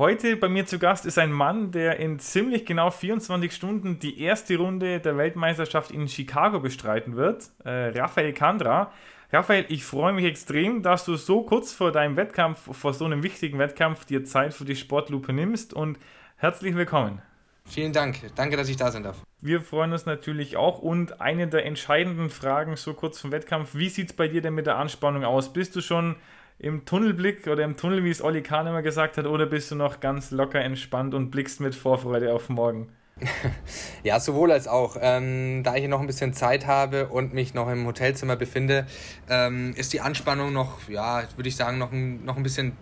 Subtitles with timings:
[0.00, 4.22] Heute bei mir zu Gast ist ein Mann, der in ziemlich genau 24 Stunden die
[4.22, 7.50] erste Runde der Weltmeisterschaft in Chicago bestreiten wird.
[7.64, 8.92] Äh, Raphael Kandra.
[9.30, 13.22] Raphael, ich freue mich extrem, dass du so kurz vor deinem Wettkampf, vor so einem
[13.22, 15.98] wichtigen Wettkampf, dir Zeit für die Sportlupe nimmst und
[16.38, 17.20] herzlich willkommen.
[17.66, 18.22] Vielen Dank.
[18.36, 19.18] Danke, dass ich da sein darf.
[19.42, 23.90] Wir freuen uns natürlich auch und eine der entscheidenden Fragen so kurz vom Wettkampf, wie
[23.90, 25.52] sieht es bei dir denn mit der Anspannung aus?
[25.52, 26.16] Bist du schon
[26.60, 29.76] im Tunnelblick oder im Tunnel, wie es Olli Kahn immer gesagt hat, oder bist du
[29.76, 32.88] noch ganz locker entspannt und blickst mit Vorfreude auf morgen?
[34.02, 34.96] ja, sowohl als auch.
[35.00, 38.86] Ähm, da ich noch ein bisschen Zeit habe und mich noch im Hotelzimmer befinde,
[39.28, 42.72] ähm, ist die Anspannung noch, ja, würde ich sagen, noch ein, noch ein bisschen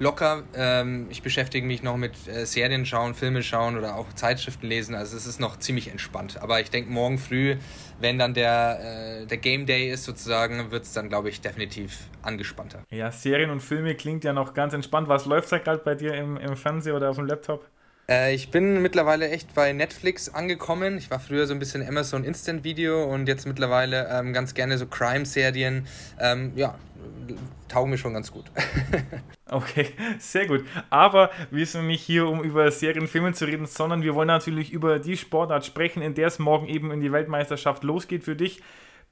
[0.00, 0.42] locker.
[0.54, 4.96] Ähm, ich beschäftige mich noch mit äh, Serien schauen, Filme schauen oder auch Zeitschriften lesen.
[4.96, 6.42] Also es ist noch ziemlich entspannt.
[6.42, 7.56] Aber ich denke, morgen früh,
[8.00, 11.98] wenn dann der, äh, der Game Day ist sozusagen, wird es dann, glaube ich, definitiv
[12.22, 12.82] angespannter.
[12.90, 15.08] Ja, Serien und Filme klingt ja noch ganz entspannt.
[15.08, 17.66] Was läuft da gerade bei dir im, im Fernseher oder auf dem Laptop?
[18.10, 20.98] Äh, ich bin mittlerweile echt bei Netflix angekommen.
[20.98, 24.76] Ich war früher so ein bisschen Amazon Instant Video und jetzt mittlerweile ähm, ganz gerne
[24.78, 25.86] so Crime-Serien.
[26.18, 26.74] Ähm, ja,
[27.68, 28.44] taugen mir schon ganz gut.
[29.50, 30.64] okay, sehr gut.
[30.90, 34.72] Aber wir sind nicht hier, um über Serien, Filme zu reden, sondern wir wollen natürlich
[34.72, 38.62] über die Sportart sprechen, in der es morgen eben in die Weltmeisterschaft losgeht für dich.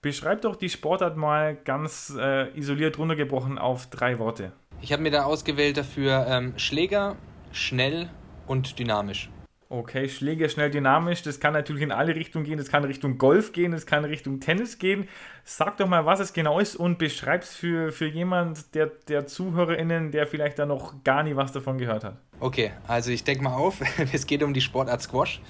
[0.00, 4.52] Beschreib doch die Sportart mal ganz äh, isoliert runtergebrochen auf drei Worte.
[4.80, 7.16] Ich habe mir da ausgewählt dafür ähm, Schläger,
[7.52, 8.08] schnell
[8.46, 9.28] und dynamisch.
[9.70, 13.52] Okay, Schläger schnell dynamisch, das kann natürlich in alle Richtungen gehen, das kann Richtung Golf
[13.52, 15.06] gehen, das kann Richtung Tennis gehen.
[15.44, 19.26] Sag doch mal, was es genau ist und beschreib es für, für jemand, der, der
[19.26, 22.16] ZuhörerInnen, der vielleicht da noch gar nie was davon gehört hat.
[22.40, 23.80] Okay, also ich denke mal auf,
[24.12, 25.42] es geht um die Sportart Squash.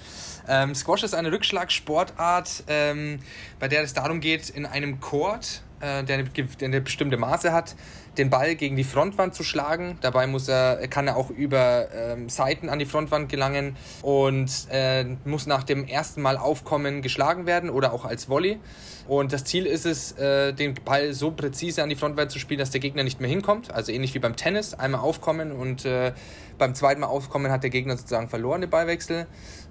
[0.49, 3.19] Ähm, Squash ist eine Rückschlagsportart, ähm,
[3.57, 6.25] bei der es darum geht, in einem Court, äh, der,
[6.61, 7.75] eine, bestimmte Maße hat,
[8.17, 9.97] den Ball gegen die Frontwand zu schlagen.
[10.01, 15.05] Dabei muss er, kann er auch über ähm, Seiten an die Frontwand gelangen und äh,
[15.25, 18.59] muss nach dem ersten Mal aufkommen geschlagen werden oder auch als Volley.
[19.07, 22.59] Und das Ziel ist es, äh, den Ball so präzise an die Frontwand zu spielen,
[22.59, 23.73] dass der Gegner nicht mehr hinkommt.
[23.73, 26.13] Also ähnlich wie beim Tennis, einmal aufkommen und äh,
[26.59, 29.25] beim zweiten Mal aufkommen hat der Gegner sozusagen verloren den Ballwechsel.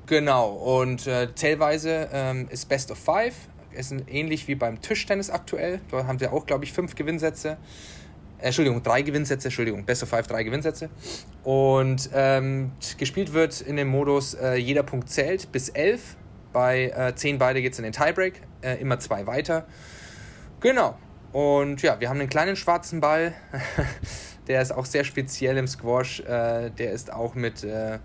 [0.06, 3.34] Genau, und äh, zählweise ähm, ist Best of Five.
[3.78, 5.81] Ist ähnlich wie beim Tischtennis aktuell.
[5.91, 7.59] Dort haben wir auch, glaube ich, fünf Gewinnsätze.
[8.41, 10.91] Entschuldigung, drei Gewinnsätze, Entschuldigung, Best of Five, drei Gewinnsätze.
[11.44, 16.17] Und ähm, gespielt wird in dem Modus, äh, jeder Punkt zählt bis elf.
[16.53, 19.67] Bei äh, zehn beide geht es in den Tiebreak, äh, immer zwei weiter.
[20.61, 20.99] Genau.
[21.33, 23.34] Und ja, wir haben einen kleinen schwarzen Ball.
[24.49, 26.21] der ist auch sehr speziell im Squash.
[26.21, 27.99] Äh, der ist auch mit äh,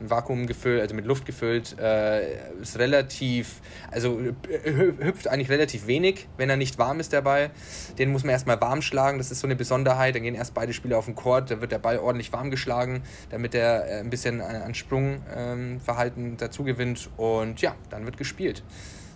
[0.00, 3.60] ja, Vakuum gefüllt, also mit Luft gefüllt, äh, ist relativ,
[3.90, 4.20] also
[4.64, 7.50] hüpft eigentlich relativ wenig, wenn er nicht warm ist, der Ball.
[7.98, 10.14] Den muss man erstmal warm schlagen, das ist so eine Besonderheit.
[10.14, 13.02] Dann gehen erst beide Spieler auf den Court, da wird der Ball ordentlich warm geschlagen,
[13.30, 18.62] damit er äh, ein bisschen an Sprungverhalten ähm, dazu gewinnt und ja, dann wird gespielt.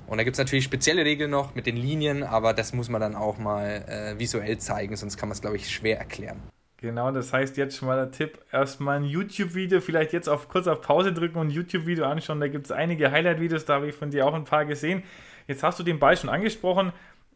[0.06, 3.00] Und da gibt es natürlich spezielle Regeln noch mit den Linien, aber das muss man
[3.00, 6.40] dann auch mal äh, visuell zeigen, sonst kann man es, glaube ich, schwer erklären.
[6.80, 10.68] Genau, das heißt jetzt schon mal der Tipp, erstmal ein YouTube-Video, vielleicht jetzt auf kurz
[10.68, 12.38] auf Pause drücken und ein YouTube-Video anschauen.
[12.38, 15.02] Da gibt es einige Highlight-Videos, da habe ich von dir auch ein paar gesehen.
[15.48, 16.92] Jetzt hast du den Ball schon angesprochen.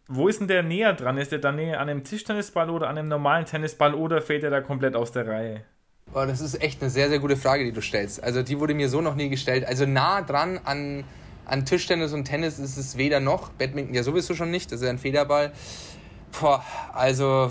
[0.07, 1.19] Wo ist denn der näher dran?
[1.19, 4.51] Ist der da näher an einem Tischtennisball oder an einem normalen Tennisball oder fällt er
[4.51, 5.65] da komplett aus der Reihe?
[6.15, 8.23] Oh, das ist echt eine sehr, sehr gute Frage, die du stellst.
[8.23, 9.65] Also die wurde mir so noch nie gestellt.
[9.65, 11.03] Also nah dran an,
[11.47, 13.49] an Tischtennis und Tennis ist es weder noch.
[13.51, 15.53] Badminton ja sowieso schon nicht, das ist ja ein Federball.
[16.39, 17.51] Boah, also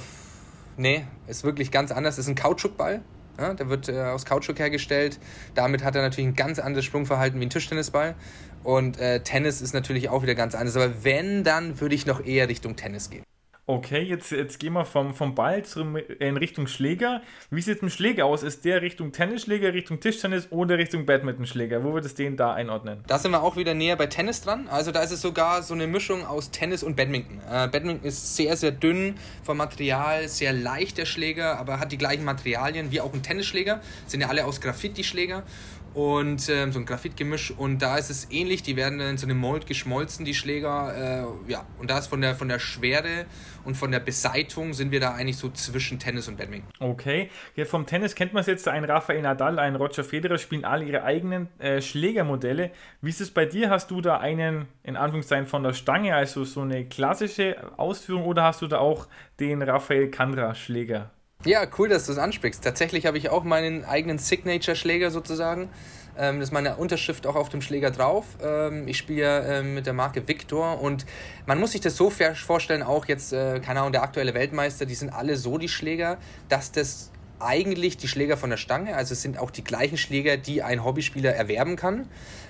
[0.77, 2.17] Nee, ist wirklich ganz anders.
[2.17, 3.01] Ist ein Kautschukball.
[3.39, 5.19] Ja, der wird äh, aus Kautschuk hergestellt.
[5.55, 8.15] Damit hat er natürlich ein ganz anderes Sprungverhalten wie ein Tischtennisball.
[8.63, 10.75] Und äh, Tennis ist natürlich auch wieder ganz anders.
[10.75, 13.23] Aber wenn, dann würde ich noch eher Richtung Tennis gehen.
[13.71, 17.21] Okay, jetzt, jetzt gehen wir vom, vom Ball zum, in Richtung Schläger.
[17.51, 18.43] Wie sieht es mit dem Schläger aus?
[18.43, 21.81] Ist der Richtung Tennisschläger, Richtung Tischtennis oder Richtung Badmintonschläger?
[21.81, 23.01] Wo würdest du den da einordnen?
[23.07, 24.67] Da sind wir auch wieder näher bei Tennis dran.
[24.67, 27.39] Also da ist es sogar so eine Mischung aus Tennis und Badminton.
[27.49, 31.97] Äh, Badminton ist sehr, sehr dünn vom Material, sehr leicht der Schläger, aber hat die
[31.97, 33.79] gleichen Materialien wie auch ein Tennisschläger.
[34.05, 35.43] Sind ja alle aus Graphit die Schläger.
[35.93, 39.25] Und äh, so ein Graphitgemisch und da ist es ähnlich, die werden dann in so
[39.25, 43.25] einem Mold geschmolzen, die Schläger, äh, ja, und da ist von der, von der Schwere
[43.65, 46.69] und von der Beseitung sind wir da eigentlich so zwischen Tennis und Badminton.
[46.79, 50.65] Okay, ja, vom Tennis kennt man es jetzt, ein Rafael Nadal, ein Roger Federer spielen
[50.65, 52.71] alle ihre eigenen äh, Schlägermodelle.
[53.01, 53.69] Wie ist es bei dir?
[53.69, 58.43] Hast du da einen, in Anführungszeichen, von der Stange, also so eine klassische Ausführung oder
[58.43, 59.07] hast du da auch
[59.39, 61.11] den Rafael Kandra Schläger?
[61.43, 62.63] Ja, cool, dass du es ansprichst.
[62.63, 65.69] Tatsächlich habe ich auch meinen eigenen Signature-Schläger sozusagen.
[66.15, 68.25] Ähm, das ist meine Unterschrift auch auf dem Schläger drauf.
[68.43, 71.07] Ähm, ich spiele ähm, mit der Marke Victor und
[71.47, 74.93] man muss sich das so vorstellen, auch jetzt, äh, keine Ahnung, der aktuelle Weltmeister, die
[74.93, 77.11] sind alle so die Schläger, dass das
[77.41, 80.83] eigentlich die Schläger von der Stange, also es sind auch die gleichen Schläger, die ein
[80.83, 82.07] Hobbyspieler erwerben kann,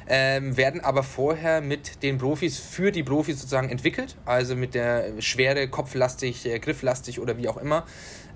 [0.07, 5.21] ähm, werden aber vorher mit den Profis für die Profis sozusagen entwickelt, also mit der
[5.21, 7.85] Schwere, kopflastig, äh, grifflastig oder wie auch immer.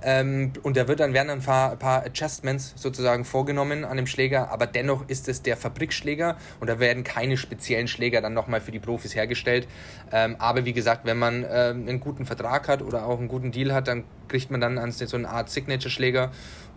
[0.03, 4.07] Ähm, und da wird dann, werden dann ein paar, paar Adjustments sozusagen vorgenommen an dem
[4.07, 8.62] Schläger, aber dennoch ist es der Fabrikschläger und da werden keine speziellen Schläger dann nochmal
[8.62, 9.68] für die Profis hergestellt.
[10.12, 13.51] Ähm, aber wie gesagt, wenn man ähm, einen guten Vertrag hat oder auch einen guten
[13.51, 16.31] Deal hat, dann kriegt man dann so eine Art Signature-Schläger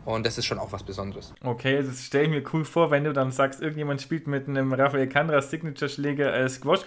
[0.05, 1.35] und das ist schon auch was Besonderes.
[1.43, 4.73] Okay, das stelle ich mir cool vor, wenn du dann sagst, irgendjemand spielt mit einem
[4.73, 6.81] Rafael Kandra Signature-Schläger äh, Squash.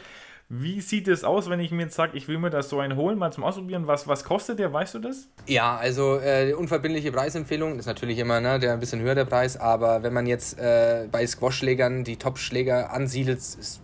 [0.54, 2.98] Wie sieht es aus, wenn ich mir jetzt sage, ich will mir das so einen
[2.98, 3.88] holen, mal zum Ausprobieren?
[3.88, 5.30] Was, was kostet der, weißt du das?
[5.48, 9.24] Ja, also äh, die unverbindliche Preisempfehlung ist natürlich immer ne, der ein bisschen höher der
[9.24, 13.40] Preis, aber wenn man jetzt äh, bei Squash-Schlägern die Top-Schläger ansiedelt,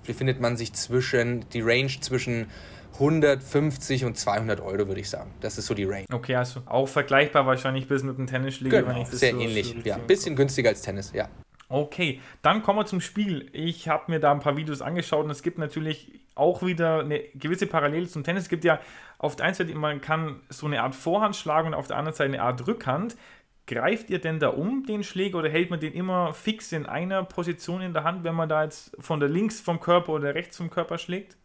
[0.06, 2.48] befindet man sich zwischen, die Range zwischen
[2.96, 5.31] 150 und 200 Euro, würde ich sagen.
[5.40, 6.06] Das ist so die Range.
[6.12, 8.84] Okay, also auch vergleichbar wahrscheinlich bis mit einem Tennisschläger.
[8.84, 9.68] Genau, sehr so ähnlich.
[9.69, 11.30] So ja, ein bisschen günstiger als Tennis, ja.
[11.69, 13.50] Okay, dann kommen wir zum Spiel.
[13.52, 17.19] Ich habe mir da ein paar Videos angeschaut und es gibt natürlich auch wieder eine
[17.36, 18.44] gewisse Parallele zum Tennis.
[18.44, 18.80] Es gibt ja
[19.18, 22.16] auf der einen Seite, man kann so eine Art Vorhand schlagen und auf der anderen
[22.16, 23.18] Seite eine Art Rückhand.
[23.66, 27.24] Greift ihr denn da um den Schläger oder hält man den immer fix in einer
[27.25, 30.56] Position in der Hand, wenn man da jetzt von der links vom Körper oder rechts
[30.56, 31.36] vom Körper schlägt?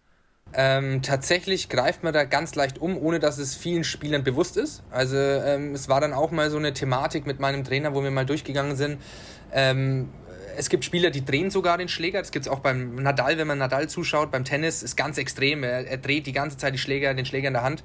[0.54, 4.82] Ähm, tatsächlich greift man da ganz leicht um, ohne dass es vielen Spielern bewusst ist.
[4.90, 8.10] Also ähm, es war dann auch mal so eine Thematik mit meinem Trainer, wo wir
[8.10, 8.98] mal durchgegangen sind.
[9.52, 10.10] Ähm,
[10.56, 12.18] es gibt Spieler, die drehen sogar den Schläger.
[12.18, 14.30] Das gibt es auch beim Nadal, wenn man Nadal zuschaut.
[14.30, 15.64] Beim Tennis ist ganz extrem.
[15.64, 17.82] Er, er dreht die ganze Zeit die Schläger, den Schläger in der Hand.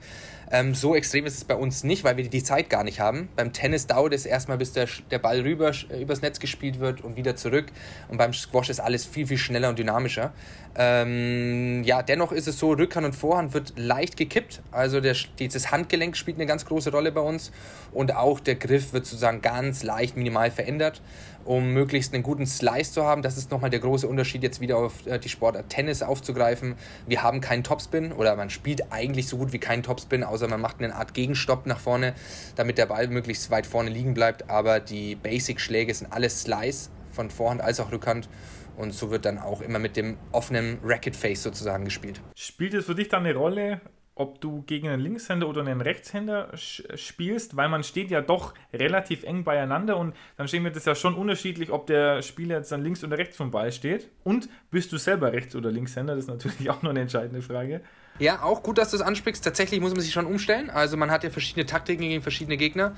[0.50, 3.28] Ähm, so extrem ist es bei uns nicht, weil wir die Zeit gar nicht haben.
[3.36, 7.02] Beim Tennis dauert es erstmal, bis der, der Ball rüber äh, übers Netz gespielt wird
[7.02, 7.66] und wieder zurück.
[8.08, 10.32] Und beim Squash ist alles viel, viel schneller und dynamischer.
[10.76, 14.62] Ähm, ja, dennoch ist es so, Rückhand und Vorhand wird leicht gekippt.
[14.72, 17.52] Also der, dieses Handgelenk spielt eine ganz große Rolle bei uns.
[17.92, 21.02] Und auch der Griff wird sozusagen ganz leicht minimal verändert
[21.48, 23.22] um möglichst einen guten Slice zu haben.
[23.22, 26.76] Das ist nochmal der große Unterschied, jetzt wieder auf äh, die Sportart Tennis aufzugreifen.
[27.08, 30.62] Wir haben keinen Topspin oder man spielt eigentlich so gut wie keinen Topspin, außer man
[30.62, 32.14] macht eine Art Gegenstopp nach vorne,
[32.56, 34.50] damit der Ball möglichst weit vorne liegen bleibt.
[34.50, 38.30] Aber die Basic-Schläge sind alles Slice von Vorhand als auch Rückhand.
[38.76, 42.22] Und so wird dann auch immer mit dem offenen Racket Face sozusagen gespielt.
[42.36, 43.82] Spielt es für dich dann eine Rolle,
[44.20, 49.24] ob du gegen einen Linkshänder oder einen Rechtshänder spielst, weil man steht ja doch relativ
[49.24, 52.84] eng beieinander und dann stehen wir das ja schon unterschiedlich, ob der Spieler jetzt dann
[52.84, 54.10] links oder rechts vom Ball steht.
[54.24, 56.16] Und bist du selber Rechts- oder Linkshänder?
[56.16, 57.82] Das ist natürlich auch noch eine entscheidende Frage.
[58.20, 59.44] Ja, auch gut, dass du es ansprichst.
[59.44, 60.70] Tatsächlich muss man sich schon umstellen.
[60.70, 62.96] Also man hat ja verschiedene Taktiken gegen verschiedene Gegner.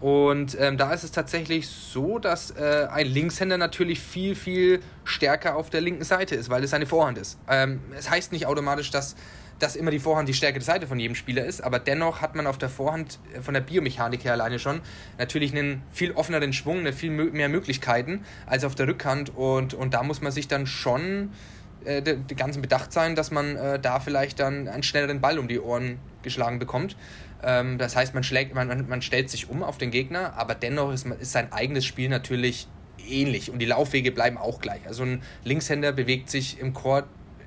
[0.00, 5.54] Und ähm, da ist es tatsächlich so, dass äh, ein Linkshänder natürlich viel, viel stärker
[5.54, 7.38] auf der linken Seite ist, weil es seine Vorhand ist.
[7.48, 9.14] Ähm, es heißt nicht automatisch, dass
[9.62, 12.48] dass immer die Vorhand die stärkere Seite von jedem Spieler ist, aber dennoch hat man
[12.48, 14.80] auf der Vorhand äh, von der Biomechanik her alleine schon
[15.18, 19.94] natürlich einen viel offeneren Schwung, eine viel mehr Möglichkeiten als auf der Rückhand und, und
[19.94, 21.30] da muss man sich dann schon
[21.84, 25.48] äh, die ganzen bedacht sein, dass man äh, da vielleicht dann einen schnelleren Ball um
[25.48, 26.96] die Ohren geschlagen bekommt.
[27.42, 30.92] Ähm, das heißt, man, schlägt, man, man stellt sich um auf den Gegner, aber dennoch
[30.92, 32.68] ist, ist sein eigenes Spiel natürlich
[33.08, 34.86] ähnlich und die Laufwege bleiben auch gleich.
[34.86, 37.06] Also ein Linkshänder bewegt sich im Court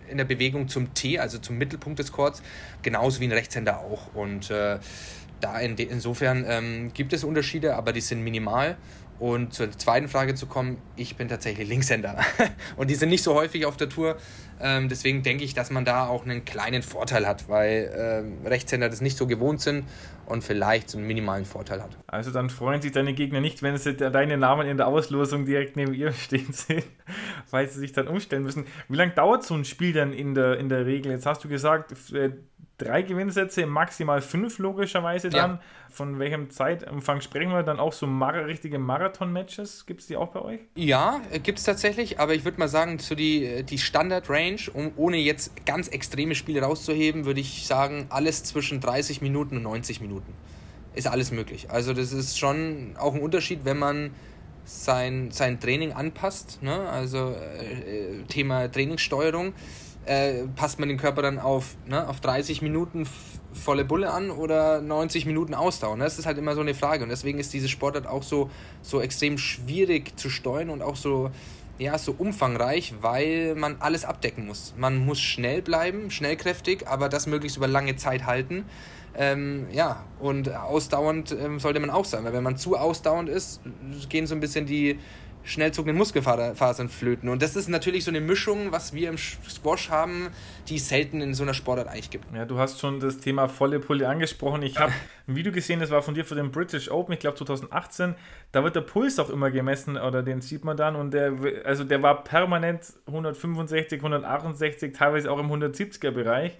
[0.10, 2.44] in der Bewegung zum T, also zum Mittelpunkt des Chords,
[2.82, 4.14] genauso wie ein Rechtshänder auch.
[4.14, 4.78] Und äh,
[5.42, 8.78] da in insofern ähm, gibt es Unterschiede, aber die sind minimal.
[9.20, 12.18] Und zur zweiten Frage zu kommen, ich bin tatsächlich Linkshänder.
[12.76, 14.18] und die sind nicht so häufig auf der Tour.
[14.60, 18.90] Ähm, deswegen denke ich, dass man da auch einen kleinen Vorteil hat, weil ähm, Rechtshänder
[18.90, 19.86] das nicht so gewohnt sind
[20.26, 21.98] und vielleicht so einen minimalen Vorteil hat.
[22.08, 25.76] Also dann freuen sich deine Gegner nicht, wenn sie deine Namen in der Auslosung direkt
[25.76, 26.84] neben ihr stehen sehen,
[27.52, 28.66] weil sie sich dann umstellen müssen.
[28.88, 31.12] Wie lange dauert so ein Spiel denn in der, in der Regel?
[31.12, 32.32] Jetzt hast du gesagt, äh,
[32.78, 35.52] drei Gewinnsätze, maximal fünf logischerweise dann.
[35.52, 35.62] Ja.
[35.90, 39.86] Von welchem Zeitumfang sprechen wir dann auch so mar richtige Marathon-Matches?
[39.86, 40.60] Gibt es die auch bei euch?
[40.76, 44.45] Ja, äh, gibt es tatsächlich, aber ich würde mal sagen, so die, äh, die Standard-Range,
[44.74, 49.64] um, ohne jetzt ganz extreme Spiele rauszuheben, würde ich sagen, alles zwischen 30 Minuten und
[49.64, 50.34] 90 Minuten.
[50.94, 51.70] Ist alles möglich.
[51.70, 54.12] Also das ist schon auch ein Unterschied, wenn man
[54.64, 56.90] sein, sein Training anpasst, ne?
[56.90, 59.54] also äh, Thema Trainingssteuerung,
[60.06, 63.08] äh, passt man den Körper dann auf, ne, auf 30 Minuten
[63.54, 65.98] volle Bulle an oder 90 Minuten Ausdauer?
[65.98, 66.04] Ne?
[66.04, 68.50] Das ist halt immer so eine Frage und deswegen ist diese Sportart auch so,
[68.82, 71.32] so extrem schwierig zu steuern und auch so,
[71.78, 74.74] ja, so umfangreich, weil man alles abdecken muss.
[74.78, 78.66] Man muss schnell bleiben, schnellkräftig, aber das möglichst über lange Zeit halten.
[79.18, 83.62] Ähm, ja, und ausdauernd ähm, sollte man auch sein, weil wenn man zu ausdauernd ist,
[84.10, 85.00] gehen so ein bisschen die,
[85.46, 87.30] schnell zuckenden Muskelfasern flöten.
[87.30, 90.30] Und das ist natürlich so eine Mischung, was wir im Squash haben,
[90.68, 92.26] die es selten in so einer Sportart eigentlich gibt.
[92.34, 94.64] Ja, du hast schon das Thema volle Pulle angesprochen.
[94.64, 94.92] Ich habe
[95.28, 98.16] ein Video gesehen, das war von dir für den British Open, ich glaube 2018.
[98.52, 101.34] Da wird der Puls auch immer gemessen oder den sieht man dann und der,
[101.64, 106.58] also der war permanent 165, 168, teilweise auch im 170er Bereich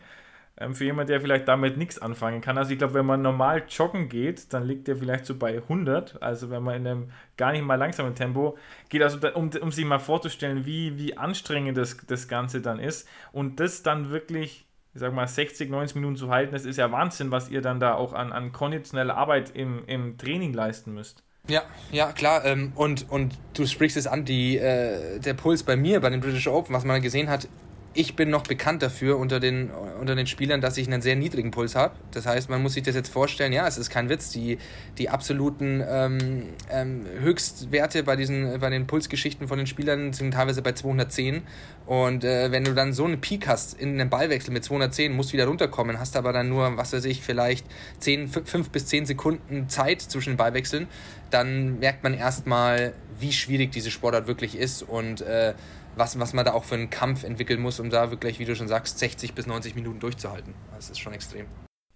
[0.74, 2.58] für jemanden, der vielleicht damit nichts anfangen kann.
[2.58, 6.22] Also ich glaube, wenn man normal joggen geht, dann liegt der vielleicht so bei 100.
[6.22, 8.58] Also wenn man in einem gar nicht mal langsamen Tempo
[8.88, 13.08] geht, also um, um sich mal vorzustellen, wie, wie anstrengend das, das Ganze dann ist.
[13.34, 16.90] Und das dann wirklich, ich sag mal, 60, 90 Minuten zu halten, das ist ja
[16.90, 21.22] Wahnsinn, was ihr dann da auch an, an konditioneller Arbeit im, im Training leisten müsst.
[21.50, 22.46] Ja, ja, klar.
[22.46, 26.22] Ähm, und, und du sprichst es an, die, äh, der Puls bei mir, bei den
[26.22, 27.50] British Open, was man gesehen hat,
[27.96, 31.52] ich bin noch bekannt dafür unter den, unter den Spielern, dass ich einen sehr niedrigen
[31.52, 31.96] Puls habe.
[32.12, 34.58] Das heißt, man muss sich das jetzt vorstellen, ja, es ist kein Witz, die,
[34.98, 40.62] die absoluten ähm, ähm, Höchstwerte bei, diesen, bei den Pulsgeschichten von den Spielern sind teilweise
[40.62, 41.44] bei 210.
[41.86, 45.30] Und äh, wenn du dann so einen Peak hast in einem Ballwechsel mit 210, musst
[45.30, 47.66] du wieder runterkommen, hast aber dann nur, was weiß ich, vielleicht
[48.00, 50.88] 10, 5 bis 10 Sekunden Zeit zwischen den Ballwechseln,
[51.32, 55.54] dann merkt man erstmal, wie schwierig diese Sportart wirklich ist und äh,
[55.96, 58.56] was, was man da auch für einen Kampf entwickeln muss, um da wirklich, wie du
[58.56, 60.54] schon sagst, 60 bis 90 Minuten durchzuhalten.
[60.74, 61.46] Das ist schon extrem.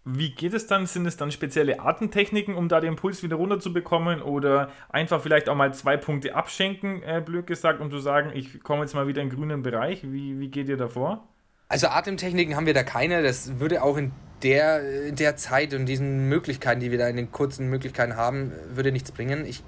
[0.05, 0.85] Wie geht es dann?
[0.87, 5.55] Sind es dann spezielle Atemtechniken, um da den Puls wieder runterzubekommen oder einfach vielleicht auch
[5.55, 9.21] mal zwei Punkte abschenken, äh, blöd gesagt, um zu sagen, ich komme jetzt mal wieder
[9.21, 10.03] in den grünen Bereich?
[10.03, 11.27] Wie, wie geht ihr davor?
[11.67, 13.21] Also Atemtechniken haben wir da keine.
[13.21, 17.17] Das würde auch in der, in der Zeit und diesen Möglichkeiten, die wir da in
[17.17, 19.45] den kurzen Möglichkeiten haben, würde nichts bringen.
[19.45, 19.63] Ich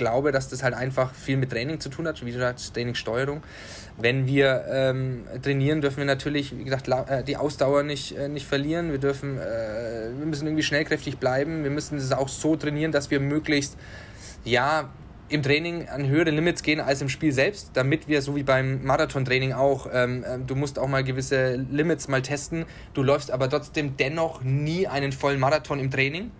[0.00, 3.42] glaube, dass das halt einfach viel mit Training zu tun hat, wie gesagt, Trainingssteuerung.
[3.98, 8.46] Wenn wir ähm, trainieren, dürfen wir natürlich, wie gesagt, äh, die Ausdauer nicht, äh, nicht
[8.46, 8.90] verlieren.
[8.90, 11.62] Wir dürfen, äh, wir müssen irgendwie schnellkräftig bleiben.
[11.62, 13.76] Wir müssen es auch so trainieren, dass wir möglichst,
[14.44, 14.88] ja,
[15.28, 18.82] im Training an höhere Limits gehen als im Spiel selbst, damit wir, so wie beim
[18.84, 22.64] Marathontraining auch, ähm, äh, du musst auch mal gewisse Limits mal testen.
[22.94, 26.30] Du läufst aber trotzdem dennoch nie einen vollen Marathon im Training,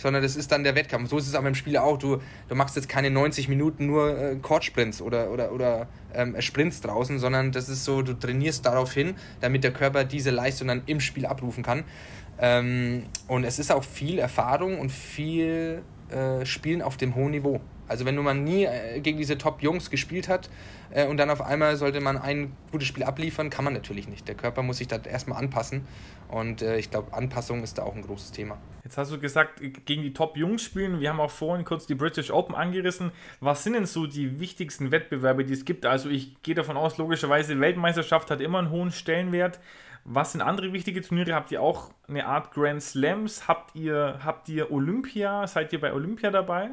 [0.00, 1.10] sondern das ist dann der Wettkampf.
[1.10, 1.98] So ist es aber im Spiel auch.
[1.98, 6.80] Du, du machst jetzt keine 90 Minuten nur äh, Court-Sprints oder, oder, oder ähm, Sprints
[6.80, 10.82] draußen, sondern das ist so, du trainierst darauf hin, damit der Körper diese Leistung dann
[10.86, 11.84] im Spiel abrufen kann.
[12.38, 17.60] Ähm, und es ist auch viel Erfahrung und viel äh, Spielen auf dem hohen Niveau.
[17.90, 20.48] Also wenn man nie äh, gegen diese Top-Jungs gespielt hat
[20.90, 24.28] äh, und dann auf einmal sollte man ein gutes Spiel abliefern, kann man natürlich nicht.
[24.28, 25.84] Der Körper muss sich da erstmal anpassen
[26.28, 28.58] und äh, ich glaube, Anpassung ist da auch ein großes Thema.
[28.84, 31.00] Jetzt hast du gesagt, gegen die Top-Jungs spielen.
[31.00, 33.10] Wir haben auch vorhin kurz die British Open angerissen.
[33.40, 35.84] Was sind denn so die wichtigsten Wettbewerbe, die es gibt?
[35.84, 39.58] Also ich gehe davon aus, logischerweise, Weltmeisterschaft hat immer einen hohen Stellenwert.
[40.04, 41.34] Was sind andere wichtige Turniere?
[41.34, 43.48] Habt ihr auch eine Art Grand Slams?
[43.48, 45.46] Habt ihr, habt ihr Olympia?
[45.48, 46.70] Seid ihr bei Olympia dabei?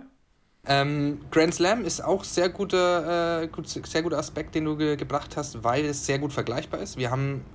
[0.68, 4.98] Ähm, Grand Slam ist auch sehr guter, äh, gut, sehr guter Aspekt, den du ge
[4.98, 6.98] gebracht hast, weil es sehr gut vergleichbar ist.
[6.98, 7.46] Wir haben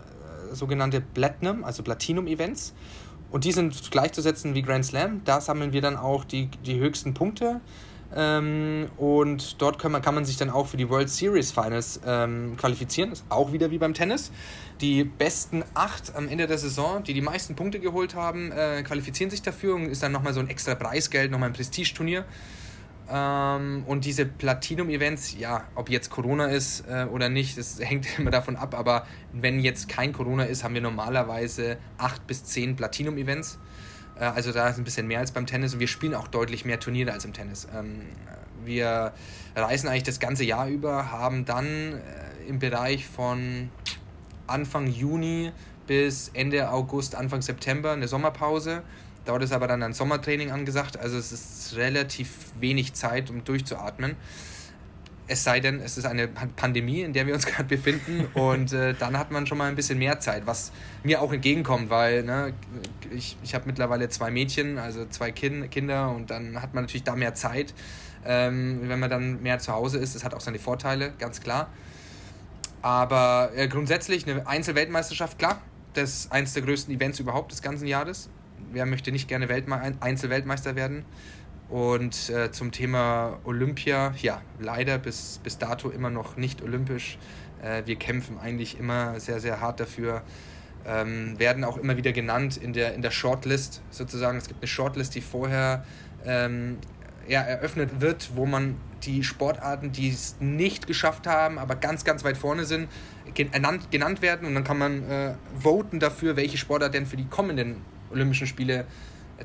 [0.51, 2.73] äh, sogenannte Platinum, also Platinum-Events.
[3.31, 5.23] Und die sind gleichzusetzen wie Grand Slam.
[5.25, 7.61] Da sammeln wir dann auch die, die höchsten Punkte.
[8.15, 12.01] Ähm, und dort kann man, kann man sich dann auch für die World Series Finals
[12.07, 13.13] ähm, qualifizieren.
[13.13, 14.31] Ist auch wieder wie beim Tennis.
[14.81, 19.31] Die besten acht am Ende der Saison, die die meisten Punkte geholt haben, äh, qualifizieren
[19.31, 22.25] sich dafür und ist dann nochmal so ein extra Preisgeld, nochmal ein Prestigeturnier.
[23.13, 28.31] Ähm, und diese Platinum-Events, ja, ob jetzt Corona ist äh, oder nicht, das hängt immer
[28.31, 28.75] davon ab.
[28.75, 33.59] Aber wenn jetzt kein Corona ist, haben wir normalerweise acht bis zehn Platinum-Events.
[34.19, 35.75] Äh, also da ist ein bisschen mehr als beim Tennis.
[35.75, 37.69] Und wir spielen auch deutlich mehr Turniere als im Tennis.
[37.77, 38.03] Ähm,
[38.65, 39.13] wir
[39.55, 43.69] reisen eigentlich das ganze Jahr über, haben dann äh, im Bereich von
[44.47, 45.53] Anfang Juni
[45.87, 48.83] bis Ende August, Anfang September eine Sommerpause
[49.25, 54.17] Dort ist aber dann ein Sommertraining angesagt, also es ist relativ wenig Zeit, um durchzuatmen.
[55.29, 58.95] Es sei denn, es ist eine Pandemie, in der wir uns gerade befinden und äh,
[58.99, 60.73] dann hat man schon mal ein bisschen mehr Zeit, was
[61.05, 62.53] mir auch entgegenkommt, weil ne,
[63.13, 67.05] ich, ich habe mittlerweile zwei Mädchen, also zwei kind, Kinder und dann hat man natürlich
[67.05, 67.73] da mehr Zeit,
[68.27, 70.17] ähm, wenn man dann mehr zu Hause ist.
[70.17, 71.69] Das hat auch seine Vorteile, ganz klar.
[72.83, 75.63] Aber äh, grundsätzlich eine Einzelweltmeisterschaft, klar,
[75.95, 78.29] das ist eines der größten Events überhaupt des ganzen Jahres
[78.73, 81.05] wer möchte nicht gerne Weltme Einzelweltmeister werden?
[81.69, 87.17] Und äh, zum Thema Olympia, ja, leider bis, bis dato immer noch nicht olympisch.
[87.63, 90.23] Äh, wir kämpfen eigentlich immer sehr, sehr hart dafür.
[90.85, 94.37] Ähm, werden auch immer wieder genannt in der, in der Shortlist sozusagen.
[94.37, 95.87] Es gibt eine Shortlist, die vorher
[96.27, 96.77] ähm,
[97.27, 102.25] ja, eröffnet wird, wo man die Sportarten, die es nicht geschafft haben, aber ganz, ganz
[102.25, 102.89] weit vorne sind,
[103.35, 104.47] genannt, genannt werden.
[104.47, 107.77] Und dann kann man äh, voten dafür, welche Sportarten denn für die kommenden
[108.13, 108.87] Olympischen Spiele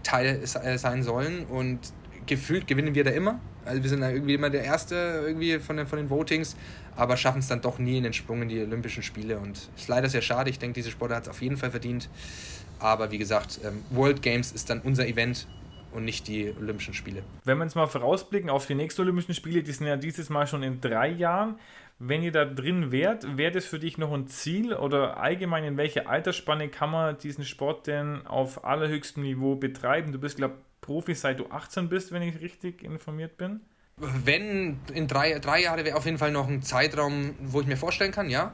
[0.03, 1.45] Teil äh, sein sollen.
[1.45, 1.79] Und
[2.25, 3.39] gefühlt gewinnen wir da immer.
[3.65, 6.55] Also wir sind da irgendwie immer der Erste irgendwie von den, von den Votings,
[6.95, 9.39] aber schaffen es dann doch nie in den Sprung in die Olympischen Spiele.
[9.39, 10.49] Und ist leider sehr schade.
[10.49, 12.09] Ich denke, diese Sportart hat es auf jeden Fall verdient.
[12.79, 15.47] Aber wie gesagt, ähm, World Games ist dann unser Event
[15.91, 17.23] und nicht die Olympischen Spiele.
[17.43, 20.45] Wenn wir uns mal vorausblicken auf die nächsten Olympischen Spiele, die sind ja dieses Mal
[20.45, 21.55] schon in drei Jahren.
[21.99, 25.77] Wenn ihr da drin wärt, wäre das für dich noch ein Ziel oder allgemein in
[25.77, 30.11] welcher Altersspanne kann man diesen Sport denn auf allerhöchstem Niveau betreiben?
[30.11, 33.61] Du bist, glaube ich, Profi seit du 18 bist, wenn ich richtig informiert bin.
[33.97, 37.77] Wenn in drei, drei Jahre wäre auf jeden Fall noch ein Zeitraum, wo ich mir
[37.77, 38.53] vorstellen kann, ja.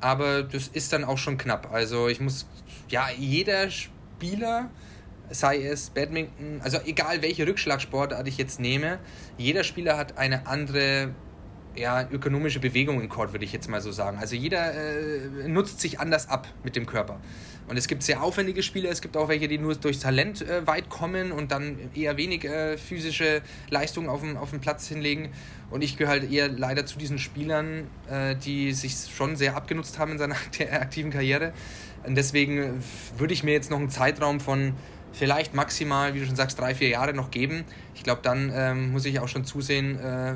[0.00, 1.72] Aber das ist dann auch schon knapp.
[1.72, 2.48] Also ich muss,
[2.88, 4.68] ja, jeder Spieler,
[5.30, 8.98] sei es Badminton, also egal welche Rückschlagsportart ich jetzt nehme,
[9.36, 11.14] jeder Spieler hat eine andere
[11.78, 14.18] ja, ökonomische Bewegung im Court, würde ich jetzt mal so sagen.
[14.18, 17.20] Also jeder äh, nutzt sich anders ab mit dem Körper.
[17.68, 20.66] Und es gibt sehr aufwendige Spieler, es gibt auch welche, die nur durch Talent äh,
[20.66, 25.28] weit kommen und dann eher wenig äh, physische Leistungen auf dem, auf dem Platz hinlegen.
[25.70, 29.98] Und ich gehöre halt eher leider zu diesen Spielern, äh, die sich schon sehr abgenutzt
[29.98, 30.36] haben in seiner
[30.72, 31.52] aktiven Karriere.
[32.06, 32.82] Und deswegen
[33.18, 34.72] würde ich mir jetzt noch einen Zeitraum von
[35.12, 37.64] vielleicht maximal, wie du schon sagst, drei, vier Jahre noch geben.
[37.94, 40.34] Ich glaube, dann ähm, muss ich auch schon zusehen, äh,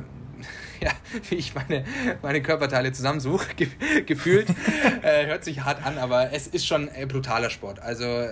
[0.82, 0.92] ja,
[1.28, 1.84] wie ich meine,
[2.22, 3.68] meine Körperteile zusammensuche, ge
[4.04, 4.48] gefühlt.
[5.02, 7.78] äh, hört sich hart an, aber es ist schon ein brutaler Sport.
[7.80, 8.28] Also äh,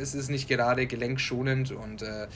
[0.00, 2.28] es ist nicht gerade gelenkschonend und äh,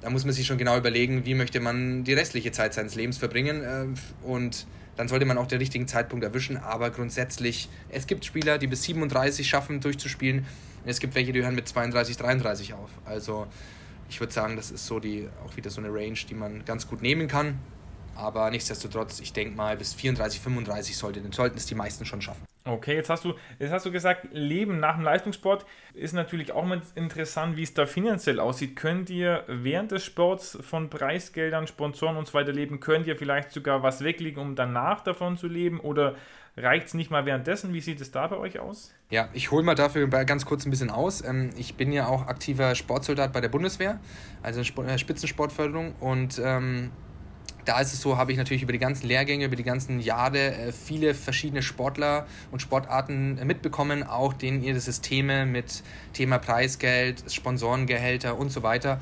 [0.00, 3.18] da muss man sich schon genau überlegen, wie möchte man die restliche Zeit seines Lebens
[3.18, 3.62] verbringen.
[3.62, 4.66] Äh, und
[4.96, 6.56] dann sollte man auch den richtigen Zeitpunkt erwischen.
[6.56, 10.40] Aber grundsätzlich, es gibt Spieler, die bis 37 schaffen, durchzuspielen.
[10.40, 12.90] Und es gibt welche, die hören mit 32, 33 auf.
[13.04, 13.46] Also
[14.08, 16.88] ich würde sagen, das ist so die auch wieder so eine Range, die man ganz
[16.88, 17.58] gut nehmen kann.
[18.16, 22.44] Aber nichtsdestotrotz, ich denke mal, bis 34, 35 sollte, sollten es die meisten schon schaffen.
[22.64, 26.64] Okay, jetzt hast du, jetzt hast du gesagt, Leben nach dem Leistungssport ist natürlich auch
[26.64, 28.76] mal interessant, wie es da finanziell aussieht.
[28.76, 32.78] Könnt ihr während des Sports von Preisgeldern, Sponsoren und so weiter leben?
[32.78, 35.80] Könnt ihr vielleicht sogar was weglegen, um danach davon zu leben?
[35.80, 36.14] Oder
[36.56, 37.72] reicht es nicht mal währenddessen?
[37.72, 38.92] Wie sieht es da bei euch aus?
[39.10, 41.24] Ja, ich hole mal dafür ganz kurz ein bisschen aus.
[41.24, 43.98] Ähm, ich bin ja auch aktiver Sportsoldat bei der Bundeswehr,
[44.40, 46.92] also äh, Spitzensportförderung und ähm,
[47.64, 50.54] da ist es so, habe ich natürlich über die ganzen Lehrgänge, über die ganzen Jahre
[50.54, 57.24] äh, viele verschiedene Sportler und Sportarten äh, mitbekommen, auch denen ihre Systeme mit Thema Preisgeld,
[57.32, 59.00] Sponsorengehälter und so weiter.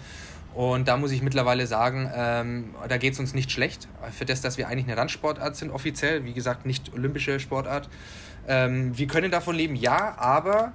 [0.54, 3.88] Und da muss ich mittlerweile sagen, ähm, da geht es uns nicht schlecht.
[4.10, 7.88] Für das, dass wir eigentlich eine Randsportart sind, offiziell, wie gesagt, nicht olympische Sportart.
[8.48, 10.72] Ähm, wir können davon leben, ja, aber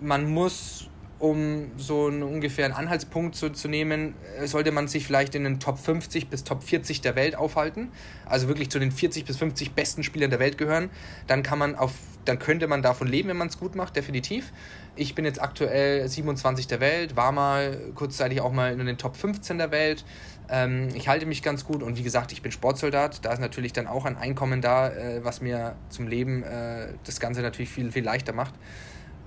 [0.00, 0.89] man muss
[1.20, 5.60] um so einen ungefähren Anhaltspunkt zu, zu nehmen, äh, sollte man sich vielleicht in den
[5.60, 7.92] Top 50 bis Top 40 der Welt aufhalten,
[8.24, 10.90] also wirklich zu den 40 bis 50 besten Spielern der Welt gehören,
[11.26, 11.92] dann kann man auf
[12.26, 14.52] dann könnte man davon leben, wenn man es gut macht, definitiv.
[14.94, 19.16] Ich bin jetzt aktuell 27 der Welt, war mal kurzzeitig auch mal in den Top
[19.16, 20.04] 15 der Welt.
[20.50, 23.24] Ähm, ich halte mich ganz gut und wie gesagt, ich bin Sportsoldat.
[23.24, 27.20] Da ist natürlich dann auch ein Einkommen da, äh, was mir zum Leben äh, das
[27.20, 28.54] Ganze natürlich viel, viel leichter macht.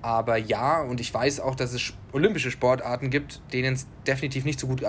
[0.04, 4.60] Aber ja, und ich weiß auch, dass es olympische Sportarten gibt, denen es definitiv nicht
[4.60, 4.82] so, gut,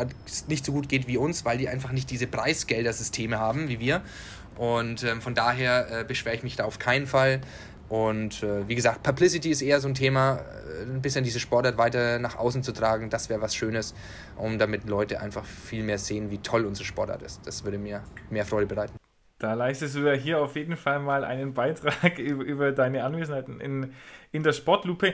[0.49, 4.01] nicht so gut geht wie uns, weil die einfach nicht diese Preisgeldersysteme haben wie wir.
[4.58, 7.39] Und ähm, von daher äh, beschwere ich mich da auf keinen Fall.
[7.88, 10.41] Und äh, wie gesagt, Publicity ist eher so ein Thema,
[10.82, 13.10] äh, ein bisschen diese Sportart weiter nach außen zu tragen.
[13.10, 13.95] Das wäre was Schönes,
[14.36, 17.39] um damit Leute einfach viel mehr sehen, wie toll unsere Sportart ist.
[17.45, 19.04] Das würde mir mehr Freude bereiten.
[19.45, 23.93] Da leistest du ja hier auf jeden Fall mal einen Beitrag über, deine Anwesenheit in,
[24.31, 25.13] in der Sportlupe.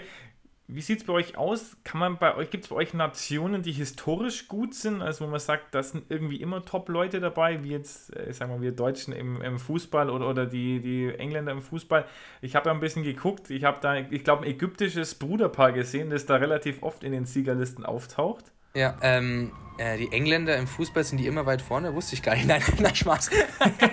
[0.67, 1.75] Wie sieht es bei euch aus?
[1.83, 5.01] Kann man bei euch, gibt es bei euch Nationen, die historisch gut sind?
[5.01, 8.61] Also wo man sagt, da sind irgendwie immer Top-Leute dabei, wie jetzt, äh, sagen wir,
[8.61, 12.05] wir Deutschen im, im Fußball oder, oder die, die Engländer im Fußball.
[12.39, 16.09] Ich habe ja ein bisschen geguckt, ich habe da, ich glaube, ein ägyptisches Bruderpaar gesehen,
[16.09, 18.53] das da relativ oft in den Siegerlisten auftaucht.
[18.73, 22.35] Ja, ähm, äh, die Engländer im Fußball sind die immer weit vorne, wusste ich gar
[22.35, 22.47] nicht.
[22.47, 23.29] Nein, nein, Spaß.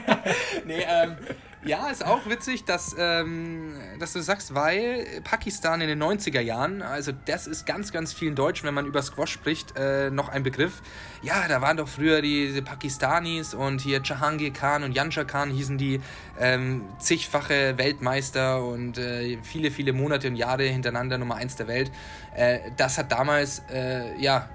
[0.66, 1.16] nee, ähm,
[1.64, 6.82] ja, ist auch witzig, dass, ähm, dass du sagst, weil Pakistan in den 90er Jahren,
[6.82, 10.44] also das ist ganz, ganz vielen Deutschen, wenn man über Squash spricht, äh, noch ein
[10.44, 10.82] Begriff.
[11.22, 15.78] Ja, da waren doch früher diese Pakistanis und hier Jahangir Khan und Jansha Khan hießen
[15.78, 16.00] die
[16.38, 21.90] ähm, zigfache Weltmeister und äh, viele, viele Monate und Jahre hintereinander Nummer eins der Welt.
[22.36, 24.48] Äh, das hat damals, äh, ja,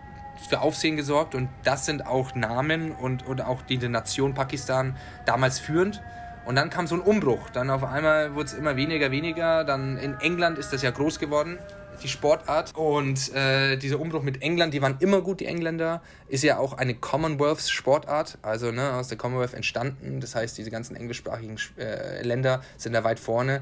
[0.50, 5.60] für Aufsehen gesorgt und das sind auch Namen und, und auch die, Nation Pakistan damals
[5.60, 6.02] führend.
[6.46, 7.50] Und dann kam so ein Umbruch.
[7.50, 9.64] Dann auf einmal wurde es immer weniger, weniger.
[9.64, 11.58] Dann in England ist das ja groß geworden,
[12.02, 12.76] die Sportart.
[12.76, 16.74] Und äh, dieser Umbruch mit England, die waren immer gut, die Engländer, ist ja auch
[16.74, 20.20] eine Commonwealth-Sportart, also ne, aus der Commonwealth entstanden.
[20.20, 23.62] Das heißt, diese ganzen englischsprachigen äh, Länder sind da weit vorne.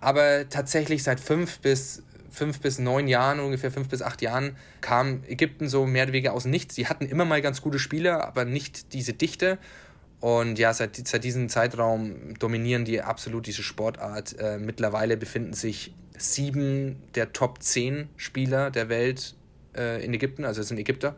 [0.00, 5.22] Aber tatsächlich seit fünf bis fünf bis neun Jahren, ungefähr fünf bis acht Jahren, kam
[5.28, 6.74] Ägypten so mehr oder weniger aus nichts.
[6.74, 9.58] Sie hatten immer mal ganz gute Spieler, aber nicht diese Dichte.
[10.20, 14.38] Und ja, seit, seit diesem Zeitraum dominieren die absolut diese Sportart.
[14.38, 19.34] Äh, mittlerweile befinden sich sieben der Top zehn Spieler der Welt
[19.76, 21.16] äh, in Ägypten, also es sind Ägypter.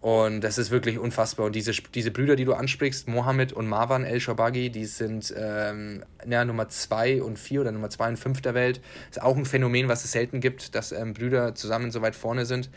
[0.00, 1.46] Und das ist wirklich unfassbar.
[1.46, 6.44] Und diese, diese Brüder, die du ansprichst, Mohammed und Marwan El-Shabagi, die sind ähm, ja,
[6.44, 8.80] Nummer 2 und 4 oder Nummer 2 und 5 der Welt.
[9.10, 12.46] Ist auch ein Phänomen, was es selten gibt, dass ähm, Brüder zusammen so weit vorne
[12.46, 12.70] sind.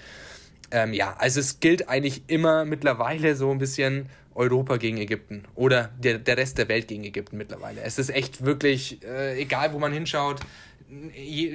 [0.72, 5.92] Ähm, ja, also es gilt eigentlich immer mittlerweile so ein bisschen Europa gegen Ägypten oder
[6.00, 7.82] der, der Rest der Welt gegen Ägypten mittlerweile.
[7.82, 10.40] Es ist echt wirklich, äh, egal wo man hinschaut,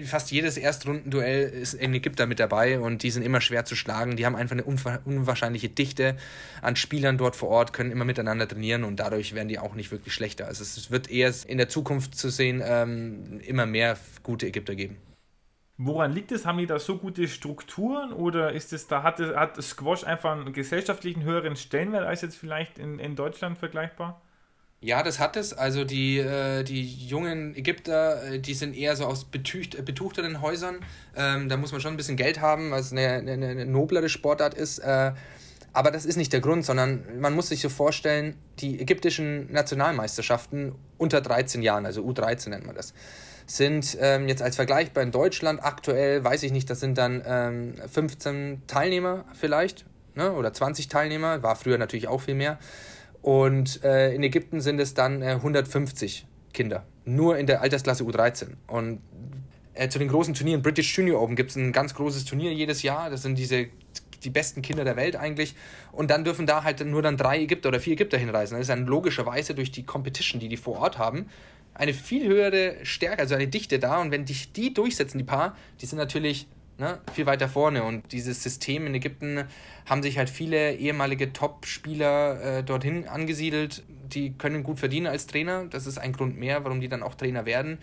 [0.05, 4.17] fast jedes Erstrundenduell ist ein Ägypter mit dabei und die sind immer schwer zu schlagen.
[4.17, 6.17] Die haben einfach eine unwahrscheinliche Dichte
[6.63, 9.91] an Spielern dort vor Ort, können immer miteinander trainieren und dadurch werden die auch nicht
[9.91, 10.47] wirklich schlechter.
[10.47, 14.97] Also es wird eher in der Zukunft zu sehen ähm, immer mehr gute Ägypter geben.
[15.81, 16.45] Woran liegt es?
[16.45, 20.53] Haben die da so gute Strukturen oder ist es da, hat, hat Squash einfach einen
[20.53, 24.21] gesellschaftlichen höheren Stellenwert als jetzt vielleicht in, in Deutschland vergleichbar?
[24.81, 25.53] Ja, das hat es.
[25.53, 30.77] Also die, äh, die jungen Ägypter, äh, die sind eher so aus betücht, betuchteren Häusern.
[31.17, 34.09] Ähm, da muss man schon ein bisschen Geld haben, weil es eine, eine, eine noblere
[34.09, 34.79] Sportart ist.
[34.79, 35.13] Äh,
[35.73, 40.75] aber das ist nicht der Grund, sondern man muss sich so vorstellen, die ägyptischen Nationalmeisterschaften
[40.97, 42.95] unter 13 Jahren, also U13 nennt man das,
[43.47, 47.75] sind ähm, jetzt als Vergleich bei Deutschland aktuell, weiß ich nicht, das sind dann ähm,
[47.91, 50.33] 15 Teilnehmer vielleicht ne?
[50.33, 52.59] oder 20 Teilnehmer, war früher natürlich auch viel mehr.
[53.23, 58.49] Und äh, in Ägypten sind es dann äh, 150 Kinder, nur in der Altersklasse U13.
[58.67, 59.01] Und
[59.75, 62.83] äh, zu den großen Turnieren, British Junior Open, gibt es ein ganz großes Turnier jedes
[62.83, 63.11] Jahr.
[63.11, 63.69] Das sind diese
[64.25, 65.55] die besten Kinder der Welt eigentlich.
[65.93, 68.55] Und dann dürfen da halt nur dann drei Ägypter oder vier Ägypter hinreisen.
[68.55, 71.27] Das ist dann logischerweise durch die Competition, die die vor Ort haben,
[71.75, 74.01] eine viel höhere Stärke, also eine Dichte da.
[74.01, 76.49] Und wenn dich die durchsetzen, die Paar, die sind natürlich
[76.79, 77.83] ne, viel weiter vorne.
[77.83, 79.45] Und dieses System in Ägypten
[79.87, 83.83] haben sich halt viele ehemalige Top-Spieler äh, dorthin angesiedelt.
[83.89, 85.67] Die können gut verdienen als Trainer.
[85.67, 87.79] Das ist ein Grund mehr, warum die dann auch Trainer werden.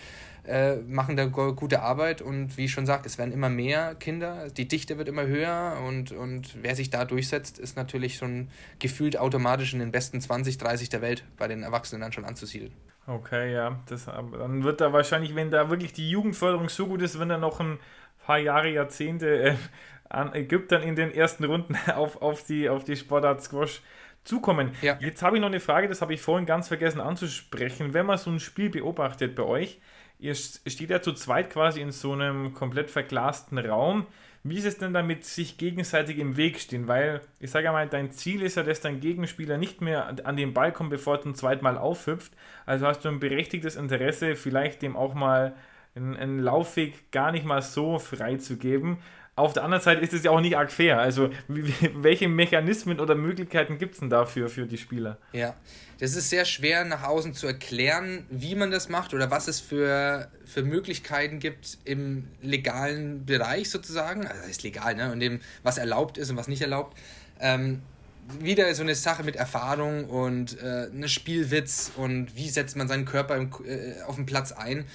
[0.48, 4.48] Äh, machen da gute Arbeit und wie ich schon sagte, es werden immer mehr Kinder,
[4.56, 9.18] die Dichte wird immer höher und, und wer sich da durchsetzt, ist natürlich schon gefühlt
[9.18, 12.74] automatisch in den besten 20, 30 der Welt bei den Erwachsenen dann schon anzusiedeln.
[13.08, 17.20] Okay, ja, das, dann wird da wahrscheinlich, wenn da wirklich die Jugendförderung so gut ist,
[17.20, 17.80] wenn da noch ein
[18.26, 19.56] paar Jahre, Jahrzehnte äh,
[20.10, 23.82] an Ägyptern in den ersten Runden auf, auf, die, auf die Sportart Squash
[24.24, 24.72] zukommen.
[24.82, 24.98] Ja.
[25.00, 27.94] Jetzt habe ich noch eine Frage, das habe ich vorhin ganz vergessen anzusprechen.
[27.94, 29.80] Wenn man so ein Spiel beobachtet bei euch,
[30.18, 34.08] ihr steht ja zu zweit quasi in so einem komplett verglasten Raum.
[34.44, 36.88] Wie ist es denn damit, sich gegenseitig im Weg stehen?
[36.88, 40.54] Weil, ich sage mal, dein Ziel ist ja, dass dein Gegenspieler nicht mehr an den
[40.54, 42.32] Ball kommt, bevor er zum zweiten Mal aufhüpft.
[42.68, 45.56] Also hast du ein berechtigtes Interesse, vielleicht dem auch mal
[45.96, 49.00] einen, einen Laufweg gar nicht mal so frei zu geben.
[49.38, 51.00] Auf der anderen Seite ist es ja auch nicht arg fair.
[51.00, 55.18] Also, welche Mechanismen oder Möglichkeiten gibt es denn dafür für die Spieler?
[55.34, 55.56] Ja,
[56.00, 59.60] das ist sehr schwer nach außen zu erklären, wie man das macht oder was es
[59.60, 64.26] für, für Möglichkeiten gibt im legalen Bereich sozusagen.
[64.26, 65.12] Also, das ist legal, ne?
[65.12, 66.98] Und dem, was erlaubt ist und was nicht erlaubt.
[67.42, 67.82] Ähm,
[68.40, 73.06] wieder so eine Sache mit Erfahrung und äh, eine Spielwitz und wie setzt man seinen
[73.06, 74.86] Körper im, äh, auf dem Platz ein.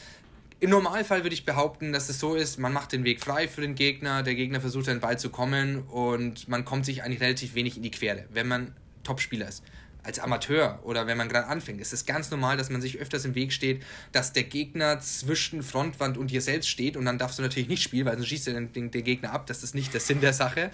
[0.62, 3.62] Im Normalfall würde ich behaupten, dass es so ist, man macht den Weg frei für
[3.62, 7.54] den Gegner, der Gegner versucht den Ball zu kommen und man kommt sich eigentlich relativ
[7.54, 9.62] wenig in die Quere, wenn man Topspieler ist
[10.02, 13.24] als Amateur oder wenn man gerade anfängt, ist es ganz normal, dass man sich öfters
[13.24, 17.38] im Weg steht, dass der Gegner zwischen Frontwand und dir selbst steht und dann darfst
[17.38, 19.46] du natürlich nicht spielen, weil sonst schießt du den, den, den Gegner ab.
[19.46, 20.70] Das ist nicht der Sinn der Sache.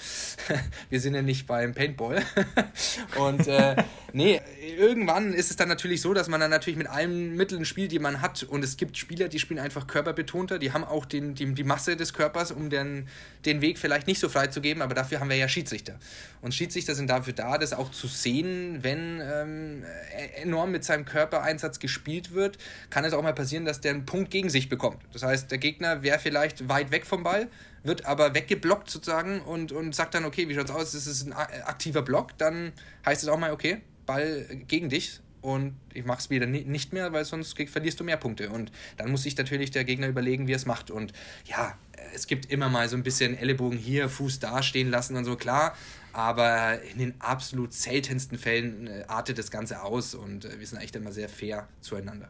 [0.90, 2.22] Wir sind ja nicht beim Paintball.
[3.16, 3.76] und äh,
[4.16, 4.40] nee,
[4.78, 7.98] irgendwann ist es dann natürlich so, dass man dann natürlich mit allen Mitteln spielt, die
[7.98, 8.42] man hat.
[8.42, 11.96] Und es gibt Spieler, die spielen einfach körperbetonter, die haben auch den, die, die Masse
[11.96, 13.08] des Körpers, um den,
[13.44, 15.98] den Weg vielleicht nicht so frei zu geben, aber dafür haben wir ja Schiedsrichter.
[16.40, 19.84] Und Schiedsrichter sind dafür da, das auch zu sehen, wenn ähm,
[20.16, 22.56] e-, enorm mit seinem Körpereinsatz gespielt wird,
[22.88, 25.02] kann es auch mal passieren, dass der einen Punkt gegen sich bekommt.
[25.12, 27.48] Das heißt, der Gegner wäre vielleicht weit weg vom Ball,
[27.86, 30.92] wird aber weggeblockt sozusagen und, und sagt dann, okay, wie schaut's aus?
[30.92, 32.72] Das ist ein aktiver Block, dann
[33.04, 37.12] heißt es auch mal, okay, Ball gegen dich, und ich mache es wieder nicht mehr,
[37.12, 38.50] weil sonst verlierst du mehr Punkte.
[38.50, 40.90] Und dann muss sich natürlich der Gegner überlegen, wie er es macht.
[40.90, 41.12] Und
[41.44, 41.78] ja,
[42.12, 45.36] es gibt immer mal so ein bisschen Ellenbogen hier, Fuß da stehen lassen und so,
[45.36, 45.76] klar.
[46.12, 50.78] Aber in den absolut seltensten Fällen äh, artet das Ganze aus und äh, wir sind
[50.78, 52.28] echt immer sehr fair zueinander.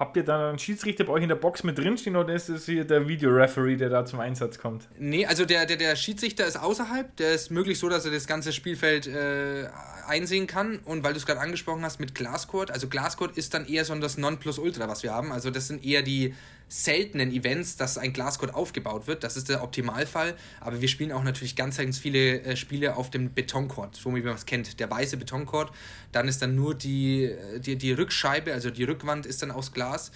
[0.00, 2.64] Habt ihr da einen Schiedsrichter bei euch in der Box mit drinstehen oder ist es
[2.64, 4.88] hier der Videoreferee, der da zum Einsatz kommt?
[4.98, 7.14] Nee, also der, der, der Schiedsrichter ist außerhalb.
[7.18, 9.66] Der ist möglich so, dass er das ganze Spielfeld äh,
[10.06, 10.78] einsehen kann.
[10.84, 13.94] Und weil du es gerade angesprochen hast mit Glasscourt, also Glasscourt ist dann eher so
[13.96, 15.32] das Nonplusultra, was wir haben.
[15.32, 16.34] Also das sind eher die
[16.68, 19.24] seltenen Events, dass ein Glascode aufgebaut wird.
[19.24, 20.36] Das ist der Optimalfall.
[20.60, 24.22] Aber wir spielen auch natürlich ganz, ganz viele äh, Spiele auf dem Betoncourt, so wie
[24.22, 24.78] man es kennt.
[24.78, 25.72] Der weiße Betoncourt.
[26.12, 29.72] Dann ist dann nur die, äh, die, die Rückscheibe, also die Rückwand ist dann aus
[29.72, 30.12] Glas.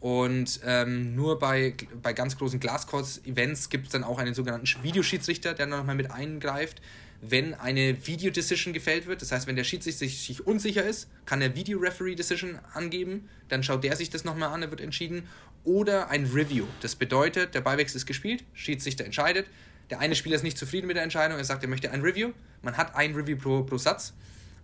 [0.00, 5.54] Und ähm, nur bei, bei ganz großen Glascourts-Events gibt es dann auch einen sogenannten Videoschiedsrichter,
[5.54, 6.82] der nochmal mit eingreift
[7.30, 9.22] wenn eine Video-Decision gefällt wird.
[9.22, 13.28] Das heißt, wenn der Schiedsrichter sich, sich unsicher ist, kann er Video-Referee-Decision angeben.
[13.48, 15.28] Dann schaut der sich das nochmal an, er wird entschieden.
[15.64, 16.66] Oder ein Review.
[16.80, 19.46] Das bedeutet, der Ballwechsel ist gespielt, Schiedsrichter entscheidet.
[19.90, 22.32] Der eine Spieler ist nicht zufrieden mit der Entscheidung, er sagt, er möchte ein Review.
[22.62, 24.14] Man hat ein Review pro, pro Satz.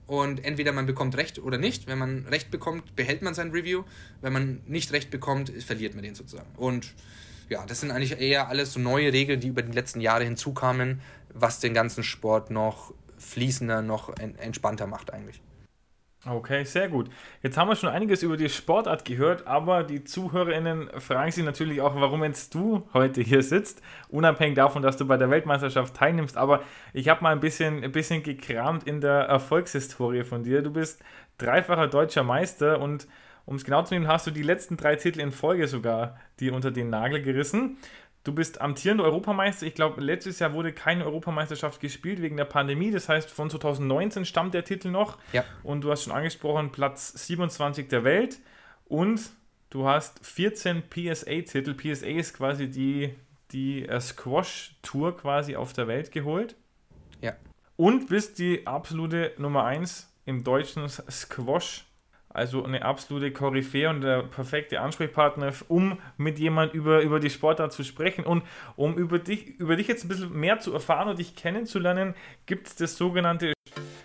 [0.07, 1.87] Und entweder man bekommt Recht oder nicht.
[1.87, 3.85] Wenn man Recht bekommt, behält man sein Review.
[4.21, 6.51] Wenn man nicht Recht bekommt, verliert man den sozusagen.
[6.57, 6.95] Und
[7.49, 11.01] ja, das sind eigentlich eher alles so neue Regeln, die über die letzten Jahre hinzukamen,
[11.35, 15.43] was den ganzen Sport noch fließender, noch entspannter macht eigentlich.
[16.27, 17.09] Okay, sehr gut.
[17.43, 21.81] Jetzt haben wir schon einiges über die Sportart gehört, aber die ZuhörerInnen fragen sich natürlich
[21.81, 26.37] auch, warum jetzt du heute hier sitzt, unabhängig davon, dass du bei der Weltmeisterschaft teilnimmst.
[26.37, 26.63] Aber
[26.93, 30.61] ich habe mal ein bisschen, ein bisschen gekramt in der Erfolgshistorie von dir.
[30.61, 31.03] Du bist
[31.39, 33.09] dreifacher deutscher Meister und
[33.47, 36.53] um es genau zu nehmen, hast du die letzten drei Titel in Folge sogar dir
[36.53, 37.79] unter den Nagel gerissen.
[38.23, 39.67] Du bist amtierender Europameister.
[39.67, 42.91] Ich glaube, letztes Jahr wurde keine Europameisterschaft gespielt wegen der Pandemie.
[42.91, 45.17] Das heißt, von 2019 stammt der Titel noch.
[45.33, 45.45] Ja.
[45.63, 48.39] Und du hast schon angesprochen, Platz 27 der Welt.
[48.87, 49.31] Und
[49.71, 51.75] du hast 14 PSA-Titel.
[51.75, 53.15] PSA ist quasi die,
[53.53, 56.57] die äh, Squash-Tour quasi auf der Welt geholt.
[57.23, 57.35] Ja.
[57.77, 61.87] Und bist die absolute Nummer 1 im deutschen Squash
[62.33, 67.73] also eine absolute Koryphäe und der perfekte Ansprechpartner, um mit jemand über, über die Sportart
[67.73, 68.25] zu sprechen.
[68.25, 68.45] Und
[68.77, 72.15] um über dich, über dich jetzt ein bisschen mehr zu erfahren und dich kennenzulernen,
[72.47, 73.53] gibt es das sogenannte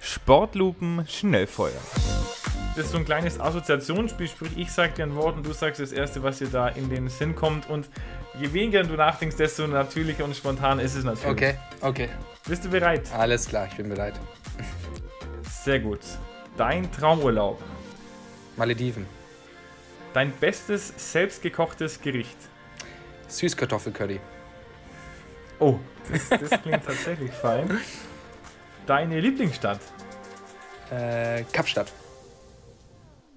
[0.02, 1.80] Sportlupen Schnellfeuer.
[2.76, 5.80] Das ist so ein kleines Assoziationsspiel, sprich ich sage dir ein Wort und du sagst
[5.80, 7.70] das erste, was dir da in den Sinn kommt.
[7.70, 7.88] Und
[8.40, 11.32] je weniger du nachdenkst, desto natürlicher und spontan ist es natürlich.
[11.32, 12.10] Okay, okay.
[12.48, 13.10] Bist du bereit?
[13.14, 14.16] Alles klar, ich bin bereit.
[15.44, 16.02] Sehr gut.
[16.58, 17.62] Dein Traumurlaub.
[18.58, 19.06] Malediven.
[20.14, 22.38] Dein bestes selbstgekochtes Gericht?
[23.28, 24.20] Süßkartoffelcurry.
[25.60, 25.80] Oh,
[26.12, 27.80] das, das klingt tatsächlich fein.
[28.86, 29.80] Deine Lieblingsstadt?
[30.92, 31.92] Äh, Kapstadt.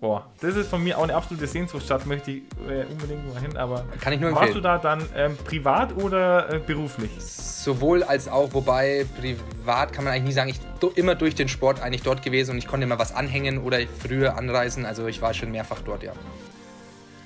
[0.01, 3.57] Boah, das ist von mir auch eine absolute Sehnsuchtsstadt, möchte ich äh, unbedingt mal hin,
[3.57, 4.55] aber kann ich nur empfehlen.
[4.55, 7.11] Warst du da dann ähm, privat oder äh, beruflich?
[7.19, 11.49] Sowohl als auch, wobei privat kann man eigentlich nie sagen, ich do, immer durch den
[11.49, 15.21] Sport eigentlich dort gewesen und ich konnte immer was anhängen oder früher anreisen, also ich
[15.21, 16.13] war schon mehrfach dort, ja.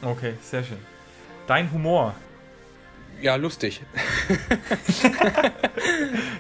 [0.01, 0.79] Okay, sehr schön.
[1.47, 2.15] Dein Humor?
[3.21, 3.83] Ja, lustig.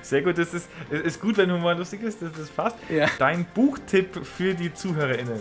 [0.02, 2.76] Sehr gut, das ist, ist gut, wenn Humor lustig ist, das, das passt.
[2.88, 3.06] Ja.
[3.20, 5.38] Dein Buchtipp für die ZuhörerInnen?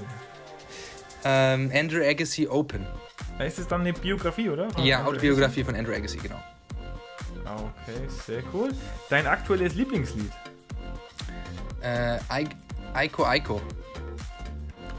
[1.24, 2.86] Ähm, Andrew Agassi Open.
[3.40, 4.70] Ist es dann eine Biografie, oder?
[4.70, 5.64] Von ja, Andrew Autobiografie Agassi?
[5.66, 6.42] von Andrew Agassi, genau.
[7.46, 8.72] Okay, sehr cool.
[9.10, 10.32] Dein aktuelles Lieblingslied?
[11.82, 12.18] Äh,
[12.94, 13.62] Aiko Aiko.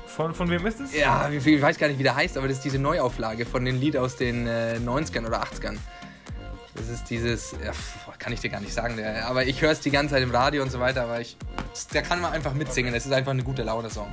[0.07, 0.95] Von, von wem ist es?
[0.95, 3.81] Ja, ich, weiß gar nicht, wie der heißt, aber das ist diese Neuauflage von dem
[3.81, 5.79] Lied aus den äh, 90ern oder 80ern.
[6.75, 7.73] Das ist dieses, ja,
[8.19, 10.31] kann ich dir gar nicht sagen, der, aber ich höre es die ganze Zeit im
[10.31, 11.37] Radio und so weiter, aber ich,
[11.93, 14.09] der kann man einfach mitsingen, das ist einfach eine gute Laune-Song.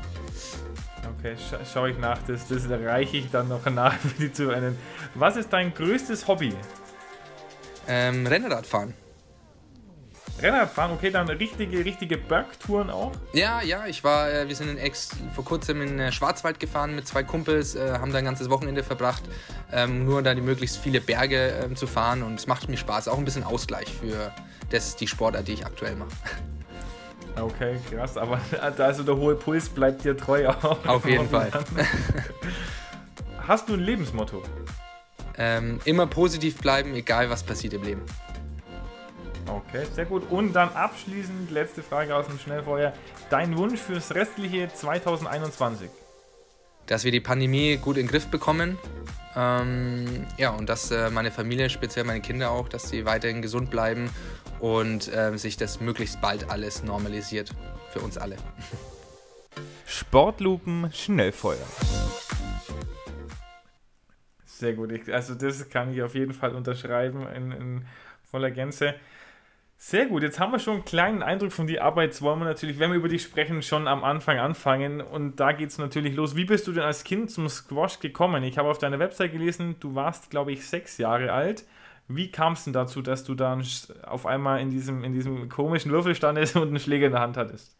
[1.19, 4.77] Okay, scha schaue ich nach, das, das reiche ich dann noch nach für die Zuhörenden.
[5.15, 6.53] Was ist dein größtes Hobby?
[7.89, 8.93] Ähm, Rennradfahren.
[10.41, 13.11] Rennradfahren, okay, dann richtige, richtige Bergtouren auch?
[13.33, 16.95] Ja, ja, ich war, äh, wir sind in Ex vor kurzem in äh, Schwarzwald gefahren
[16.95, 19.23] mit zwei Kumpels, äh, haben da ein ganzes Wochenende verbracht,
[19.73, 23.09] ähm, nur da die möglichst viele Berge ähm, zu fahren und es macht mir Spaß,
[23.09, 24.33] auch ein bisschen Ausgleich für
[24.69, 26.11] das, die Sportart, die ich aktuell mache.
[27.41, 28.39] Okay, krass, aber
[28.77, 30.85] also der hohe Puls bleibt dir treu auch.
[30.85, 31.51] Auf jeden Fall.
[33.47, 34.43] Hast du ein Lebensmotto?
[35.37, 38.01] Ähm, immer positiv bleiben, egal was passiert im Leben.
[39.47, 40.29] Okay, sehr gut.
[40.29, 42.93] Und dann abschließend, letzte Frage aus dem Schnellfeuer.
[43.29, 45.89] Dein Wunsch fürs restliche 2021?
[46.85, 48.77] Dass wir die Pandemie gut in den Griff bekommen.
[49.35, 53.71] Ähm, ja, und dass äh, meine Familie, speziell meine Kinder auch, dass sie weiterhin gesund
[53.71, 54.09] bleiben
[54.59, 57.51] und äh, sich das möglichst bald alles normalisiert.
[57.91, 58.37] Für uns alle.
[59.85, 61.65] Sportlupen Schnellfeuer.
[64.45, 64.91] Sehr gut.
[64.91, 67.85] Ich, also das kann ich auf jeden Fall unterschreiben in, in
[68.23, 68.95] voller Gänze.
[69.81, 72.09] Sehr gut, jetzt haben wir schon einen kleinen Eindruck von die Arbeit.
[72.09, 74.99] Jetzt wollen wir natürlich, wenn wir über dich sprechen, schon am Anfang anfangen.
[74.99, 76.35] Und da geht es natürlich los.
[76.35, 78.43] Wie bist du denn als Kind zum Squash gekommen?
[78.43, 81.63] Ich habe auf deiner Website gelesen, du warst, glaube ich, sechs Jahre alt.
[82.11, 83.63] Wie kam es denn dazu, dass du dann
[84.01, 87.37] auf einmal in diesem, in diesem komischen Würfel standest und einen Schläger in der Hand
[87.37, 87.77] hattest?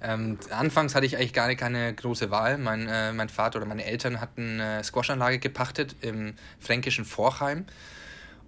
[0.00, 2.56] Ähm, anfangs hatte ich eigentlich gar keine große Wahl.
[2.58, 7.66] Mein, äh, mein Vater oder meine Eltern hatten eine Squashanlage gepachtet im fränkischen Vorheim.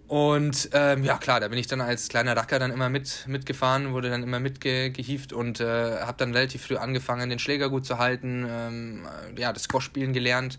[0.06, 3.92] Und ähm, ja, klar, da bin ich dann als kleiner Racker dann immer mit, mitgefahren,
[3.92, 7.98] wurde dann immer mitgehieft und äh, habe dann relativ früh angefangen, den Schläger gut zu
[7.98, 10.58] halten, ähm, ja, das Squash-Spielen gelernt.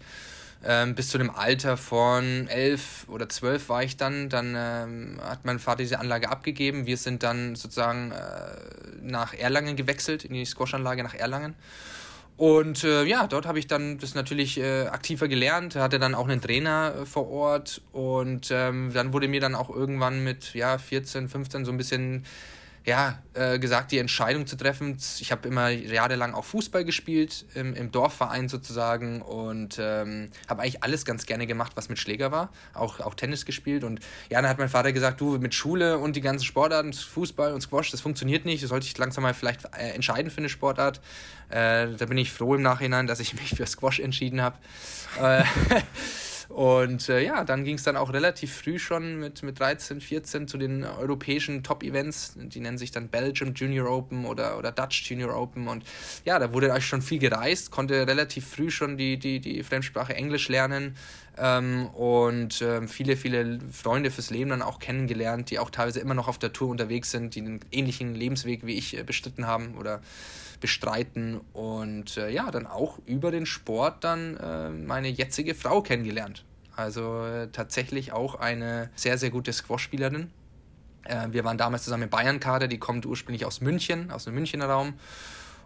[0.65, 4.29] Ähm, bis zu dem Alter von elf oder zwölf war ich dann.
[4.29, 6.85] Dann ähm, hat mein Vater diese Anlage abgegeben.
[6.85, 8.17] Wir sind dann sozusagen äh,
[9.01, 11.55] nach Erlangen gewechselt, in die Squash-Anlage nach Erlangen.
[12.37, 16.27] Und äh, ja, dort habe ich dann das natürlich äh, aktiver gelernt, hatte dann auch
[16.27, 20.77] einen Trainer äh, vor Ort und ähm, dann wurde mir dann auch irgendwann mit ja,
[20.77, 22.25] 14, 15 so ein bisschen
[22.87, 24.97] ja, äh, gesagt, die Entscheidung zu treffen.
[25.19, 30.83] Ich habe immer jahrelang auch Fußball gespielt, im, im Dorfverein sozusagen und ähm, habe eigentlich
[30.83, 32.49] alles ganz gerne gemacht, was mit Schläger war.
[32.73, 33.83] Auch, auch Tennis gespielt.
[33.83, 37.53] Und ja, dann hat mein Vater gesagt, du mit Schule und die ganzen Sportarten, Fußball
[37.53, 38.63] und Squash, das funktioniert nicht.
[38.63, 41.01] Du solltest dich langsam mal vielleicht äh, entscheiden für eine Sportart.
[41.49, 44.57] Äh, da bin ich froh im Nachhinein, dass ich mich für Squash entschieden habe.
[46.49, 50.01] Äh, Und äh, ja, dann ging es dann auch relativ früh schon mit, mit 13,
[50.01, 52.35] 14 zu den europäischen Top-Events.
[52.37, 55.67] Die nennen sich dann Belgium Junior Open oder, oder Dutch Junior Open.
[55.67, 55.83] Und
[56.25, 60.15] ja, da wurde eigentlich schon viel gereist, konnte relativ früh schon die, die, die Fremdsprache
[60.15, 60.95] Englisch lernen.
[61.37, 66.15] Ähm, und ähm, viele, viele Freunde fürs Leben dann auch kennengelernt, die auch teilweise immer
[66.15, 69.75] noch auf der Tour unterwegs sind, die einen ähnlichen Lebensweg wie ich äh, bestritten haben
[69.77, 70.01] oder
[70.59, 76.45] bestreiten und äh, ja, dann auch über den Sport dann äh, meine jetzige Frau kennengelernt.
[76.75, 80.31] Also äh, tatsächlich auch eine sehr, sehr gute Squash-Spielerin.
[81.03, 84.65] Äh, wir waren damals zusammen im Bayern-Kader, die kommt ursprünglich aus München, aus dem Münchner
[84.65, 84.93] Raum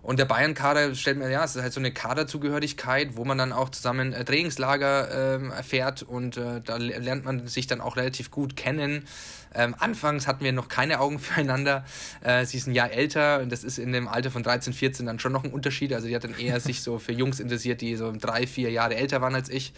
[0.03, 3.53] und der Bayern-Kader stellt mir, ja, es ist halt so eine Kaderzugehörigkeit, wo man dann
[3.53, 8.31] auch zusammen äh, Trainingslager ähm, erfährt und äh, da lernt man sich dann auch relativ
[8.31, 9.05] gut kennen.
[9.53, 11.85] Ähm, anfangs hatten wir noch keine Augen füreinander.
[12.21, 15.05] Äh, sie ist ein Jahr älter und das ist in dem Alter von 13, 14
[15.05, 15.93] dann schon noch ein Unterschied.
[15.93, 18.95] Also die hat dann eher sich so für Jungs interessiert, die so drei, vier Jahre
[18.95, 19.73] älter waren als ich.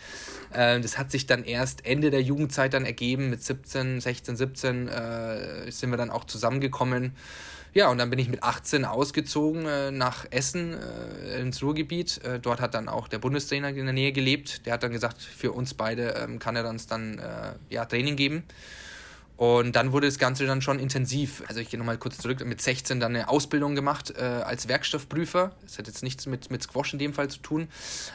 [0.52, 3.30] Äh, das hat sich dann erst Ende der Jugendzeit dann ergeben.
[3.30, 7.14] Mit 17, 16, 17 äh, sind wir dann auch zusammengekommen.
[7.74, 12.24] Ja, und dann bin ich mit 18 ausgezogen äh, nach Essen äh, ins Ruhrgebiet.
[12.24, 14.68] Äh, dort hat dann auch der Bundestrainer in der Nähe gelebt.
[14.68, 18.16] Der hat dann gesagt, für uns beide ähm, kann er uns dann äh, ja, Training
[18.16, 18.44] geben.
[19.36, 21.44] Und dann wurde das Ganze dann schon intensiv.
[21.48, 25.52] Also ich gehe nochmal kurz zurück, mit 16 dann eine Ausbildung gemacht äh, als Werkstoffprüfer.
[25.64, 27.68] Das hat jetzt nichts mit, mit Squash in dem Fall zu tun,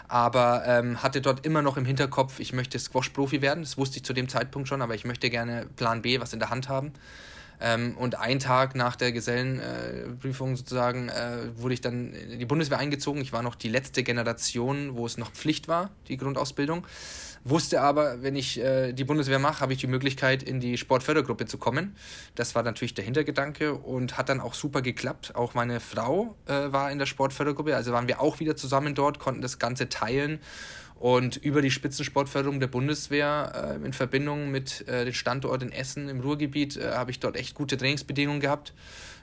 [0.07, 3.63] aber ähm, hatte dort immer noch im Hinterkopf, ich möchte Squash-Profi werden.
[3.63, 6.39] Das wusste ich zu dem Zeitpunkt schon, aber ich möchte gerne Plan B, was in
[6.39, 6.93] der Hand haben.
[7.61, 12.47] Ähm, und einen Tag nach der Gesellenprüfung äh, sozusagen äh, wurde ich dann in die
[12.47, 13.21] Bundeswehr eingezogen.
[13.21, 16.87] Ich war noch die letzte Generation, wo es noch Pflicht war, die Grundausbildung.
[17.51, 21.47] Wusste aber, wenn ich äh, die Bundeswehr mache, habe ich die Möglichkeit, in die Sportfördergruppe
[21.47, 21.97] zu kommen.
[22.35, 25.35] Das war natürlich der Hintergedanke und hat dann auch super geklappt.
[25.35, 29.19] Auch meine Frau äh, war in der Sportfördergruppe, also waren wir auch wieder zusammen dort,
[29.19, 30.41] konnten das Ganze teilen
[30.99, 36.09] und über die Spitzensportförderung der Bundeswehr äh, in Verbindung mit äh, dem Standort in Essen
[36.09, 38.75] im Ruhrgebiet äh, habe ich dort echt gute Trainingsbedingungen gehabt.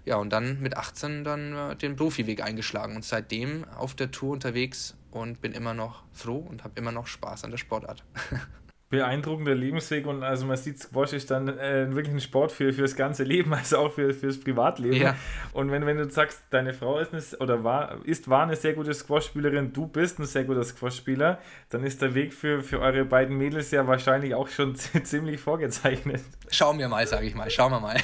[0.06, 4.32] Ja, und dann mit 18 dann äh, den Profiweg eingeschlagen und seitdem auf der Tour
[4.32, 8.04] unterwegs und bin immer noch froh und habe immer noch Spaß an der Sportart.
[8.90, 12.84] beeindruckender Lebensweg und also man sieht, Squash ist dann äh, wirklich ein Sport für, für
[12.84, 14.96] das ganze Leben, also auch für, fürs Privatleben.
[14.96, 15.16] Ja.
[15.54, 18.74] Und wenn, wenn du sagst, deine Frau ist, eine, oder war, ist, war eine sehr
[18.74, 23.06] gute Squash-Spielerin, du bist ein sehr guter Squash-Spieler, dann ist der Weg für, für eure
[23.06, 26.22] beiden Mädels ja wahrscheinlich auch schon ziemlich vorgezeichnet.
[26.50, 27.98] Schauen wir mal, sage ich mal, schauen wir mal.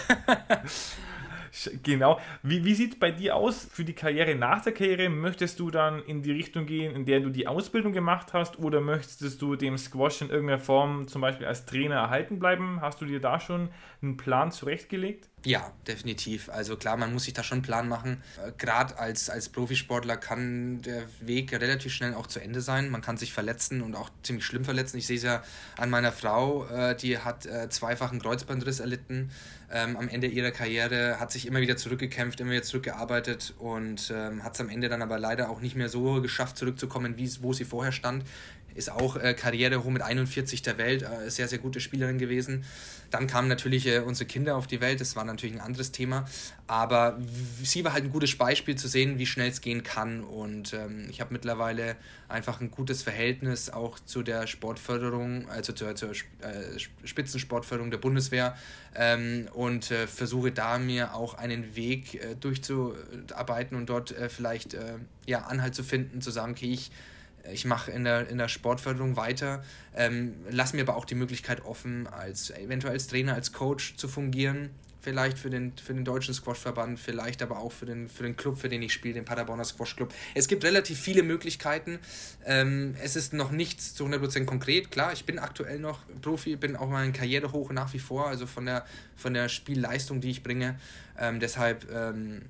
[1.84, 2.20] Genau.
[2.44, 5.10] Wie, wie sieht es bei dir aus für die Karriere nach der Karriere?
[5.10, 8.82] Möchtest du dann in die Richtung gehen, in der du die Ausbildung gemacht hast, oder
[8.82, 12.80] möchtest du dem Squash in irgendeiner Form zum Beispiel als Trainer erhalten bleiben?
[12.82, 13.70] Hast du dir da schon
[14.02, 15.31] einen Plan zurechtgelegt?
[15.44, 16.50] Ja, definitiv.
[16.50, 18.22] Also klar, man muss sich da schon einen Plan machen.
[18.46, 22.90] Äh, Gerade als, als Profisportler kann der Weg relativ schnell auch zu Ende sein.
[22.90, 24.98] Man kann sich verletzen und auch ziemlich schlimm verletzen.
[24.98, 25.44] Ich sehe es ja
[25.78, 29.32] an meiner Frau, äh, die hat äh, zweifachen Kreuzbandriss erlitten.
[29.72, 34.44] Ähm, am Ende ihrer Karriere hat sich immer wieder zurückgekämpft, immer wieder zurückgearbeitet und ähm,
[34.44, 37.54] hat es am Ende dann aber leider auch nicht mehr so geschafft, zurückzukommen, wie wo
[37.54, 38.26] sie vorher stand
[38.76, 42.64] ist auch äh, Karriere hoch mit 41 der Welt, äh, sehr, sehr gute Spielerin gewesen.
[43.10, 46.26] Dann kamen natürlich äh, unsere Kinder auf die Welt, das war natürlich ein anderes Thema.
[46.68, 47.20] Aber
[47.62, 50.24] sie war halt ein gutes Beispiel zu sehen, wie schnell es gehen kann.
[50.24, 51.98] Und ähm, ich habe mittlerweile
[52.30, 56.16] einfach ein gutes Verhältnis auch zu der Sportförderung, also zur, zur äh,
[57.04, 58.56] Spitzensportförderung der Bundeswehr
[58.96, 64.78] ähm, und äh, versuche da mir auch einen Weg äh, durchzuarbeiten und dort vielleicht
[65.26, 66.92] ja, Anhalt zu finden, zu sagen, okay, ich
[67.52, 69.64] ich mache in der, in der Sportförderung weiter,
[69.96, 74.08] ähm, lass mir aber auch die Möglichkeit offen, als eventuell als Trainer, als Coach zu
[74.08, 74.70] fungieren.
[75.02, 78.60] Vielleicht für den, für den deutschen Squashverband, vielleicht aber auch für den, für den Club,
[78.60, 80.14] für den ich spiele, den Paderborner Squash Club.
[80.36, 81.98] Es gibt relativ viele Möglichkeiten.
[82.46, 84.92] Ähm, es ist noch nichts zu 100% konkret.
[84.92, 88.28] Klar, ich bin aktuell noch Profi, bin auch mal in Karriere hoch nach wie vor,
[88.28, 88.86] also von der,
[89.16, 90.80] von der Spielleistung, die ich bringe.
[91.18, 92.44] Ähm, deshalb ähm,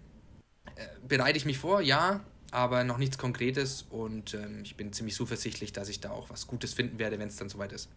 [0.76, 2.20] äh, bereite ich mich vor, ja,
[2.52, 6.47] aber noch nichts Konkretes und ähm, ich bin ziemlich zuversichtlich, dass ich da auch was
[6.47, 7.89] Gutes finden werde, wenn es dann soweit ist.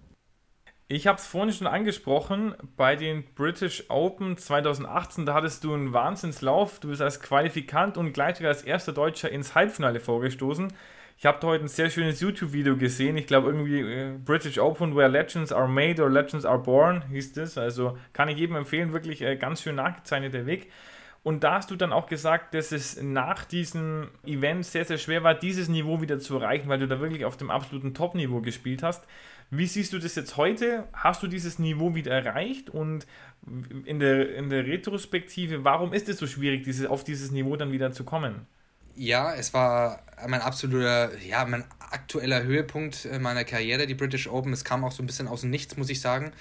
[0.86, 5.94] Ich habe es vorhin schon angesprochen, bei den British Open 2018, da hattest du einen
[5.94, 6.78] Wahnsinnslauf.
[6.78, 10.72] Du bist als Qualifikant und gleichzeitig als erster Deutscher ins Halbfinale vorgestoßen.
[11.16, 13.16] Ich habe heute ein sehr schönes YouTube-Video gesehen.
[13.16, 17.32] Ich glaube irgendwie äh, British Open, where Legends are made or Legends are born, hieß
[17.32, 17.56] das.
[17.56, 20.70] Also kann ich jedem empfehlen, wirklich äh, ganz schön nachgezeichneter Weg.
[21.24, 25.24] Und da hast du dann auch gesagt, dass es nach diesem Event sehr, sehr schwer
[25.24, 28.82] war, dieses Niveau wieder zu erreichen, weil du da wirklich auf dem absoluten Top-Niveau gespielt
[28.82, 29.04] hast.
[29.50, 30.86] Wie siehst du das jetzt heute?
[30.92, 32.68] Hast du dieses Niveau wieder erreicht?
[32.68, 33.06] Und
[33.86, 37.72] in der, in der Retrospektive, warum ist es so schwierig, diese, auf dieses Niveau dann
[37.72, 38.46] wieder zu kommen?
[38.94, 44.52] Ja, es war mein absoluter, ja, mein aktueller Höhepunkt meiner Karriere, die British Open.
[44.52, 46.32] Es kam auch so ein bisschen aus dem Nichts, muss ich sagen.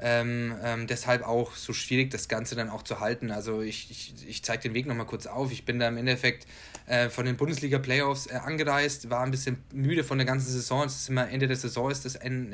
[0.00, 3.30] Ähm, ähm, deshalb auch so schwierig, das Ganze dann auch zu halten.
[3.30, 5.52] Also ich, ich, ich zeige den Weg nochmal kurz auf.
[5.52, 6.46] Ich bin da im Endeffekt
[6.86, 10.84] äh, von den Bundesliga-Playoffs äh, angereist, war ein bisschen müde von der ganzen Saison.
[10.84, 12.52] Es ist immer Ende der Saison, ist das äh,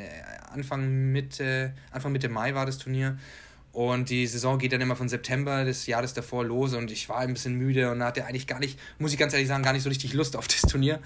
[0.52, 3.18] Anfang Mitte, Anfang Mitte Mai war das Turnier.
[3.72, 7.18] Und die Saison geht dann immer von September des Jahres davor los und ich war
[7.18, 9.84] ein bisschen müde und hatte eigentlich gar nicht, muss ich ganz ehrlich sagen, gar nicht
[9.84, 10.98] so richtig Lust auf das Turnier.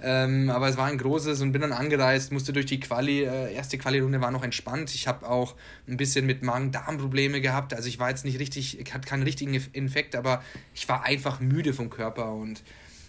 [0.00, 3.52] Ähm, aber es war ein großes und bin dann angereist, musste durch die Quali, äh,
[3.52, 4.92] erste Quali-Runde war noch entspannt.
[4.94, 5.54] Ich habe auch
[5.86, 7.72] ein bisschen mit Magen-Darm-Probleme gehabt.
[7.72, 10.42] Also ich war jetzt nicht richtig, ich hatte keinen richtigen Infekt, aber
[10.74, 12.64] ich war einfach müde vom Körper und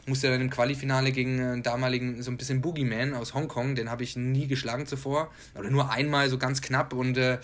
[0.05, 4.03] musste dann im Quali-Finale gegen einen damaligen so ein bisschen Boogeyman aus Hongkong, den habe
[4.03, 5.31] ich nie geschlagen zuvor.
[5.55, 7.39] Oder nur einmal so ganz knapp und äh,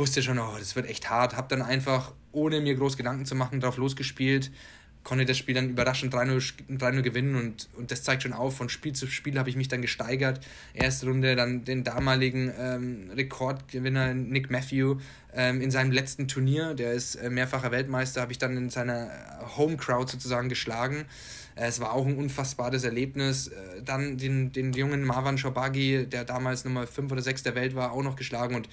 [0.00, 1.36] wusste schon, oh, das wird echt hart.
[1.36, 4.50] Hab dann einfach, ohne mir groß Gedanken zu machen, drauf losgespielt.
[5.02, 8.56] Konnte das Spiel dann überraschend 3-0 gewinnen und, und das zeigt schon auf.
[8.56, 10.40] Von Spiel zu Spiel habe ich mich dann gesteigert.
[10.74, 14.96] Erste Runde dann den damaligen ähm, Rekordgewinner Nick Matthew
[15.32, 19.10] ähm, in seinem letzten Turnier, der ist äh, mehrfacher Weltmeister, habe ich dann in seiner
[19.56, 21.06] Home Crowd sozusagen geschlagen.
[21.54, 23.48] Äh, es war auch ein unfassbares Erlebnis.
[23.48, 27.74] Äh, dann den, den jungen Marwan Shobagi, der damals Nummer 5 oder 6 der Welt
[27.74, 28.68] war, auch noch geschlagen und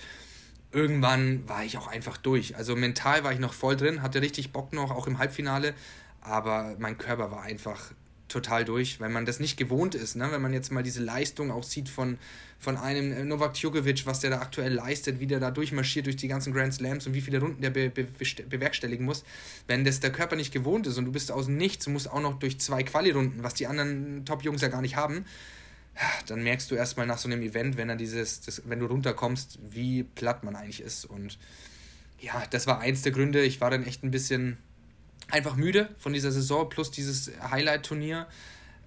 [0.72, 2.56] irgendwann war ich auch einfach durch.
[2.56, 5.74] Also mental war ich noch voll drin, hatte richtig Bock noch, auch im Halbfinale,
[6.22, 7.92] aber mein Körper war einfach
[8.28, 10.16] total durch, weil man das nicht gewohnt ist.
[10.16, 10.30] Ne?
[10.32, 12.18] Wenn man jetzt mal diese Leistung auch sieht von,
[12.60, 16.18] von einem äh, Novak Djokovic, was der da aktuell leistet, wie der da durchmarschiert durch
[16.18, 18.06] die ganzen Grand Slams und wie viele Runden der be be
[18.50, 19.24] bewerkstelligen muss.
[19.68, 22.22] Wenn das der Körper nicht gewohnt ist und du bist aus Nichts und musst auch
[22.22, 25.26] noch durch zwei Quali-Runden, was die anderen Top-Jungs ja gar nicht haben,
[26.28, 29.60] dann merkst du erstmal nach so einem Event, wenn dann dieses, das, wenn du runterkommst,
[29.70, 31.06] wie platt man eigentlich ist.
[31.06, 31.38] Und
[32.20, 33.44] ja, das war eins der Gründe.
[33.44, 34.58] Ich war dann echt ein bisschen
[35.30, 38.28] einfach müde von dieser Saison plus dieses Highlight-Turnier.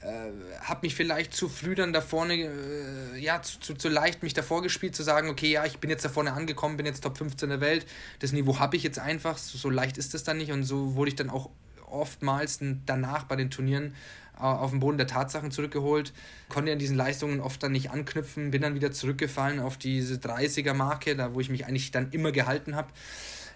[0.00, 0.30] Äh,
[0.62, 4.32] habe mich vielleicht zu früh dann da vorne, äh, ja, zu, zu, zu, leicht mich
[4.32, 7.18] davor gespielt, zu sagen, okay, ja, ich bin jetzt da vorne angekommen, bin jetzt Top
[7.18, 7.84] 15 der Welt,
[8.20, 10.94] das Niveau habe ich jetzt einfach, so, so leicht ist das dann nicht und so
[10.94, 11.50] wurde ich dann auch
[11.84, 13.94] oftmals danach bei den Turnieren
[14.40, 16.12] auf den Boden der Tatsachen zurückgeholt,
[16.48, 21.16] konnte an diesen Leistungen oft dann nicht anknüpfen, bin dann wieder zurückgefallen auf diese 30er-Marke,
[21.16, 22.88] da wo ich mich eigentlich dann immer gehalten habe.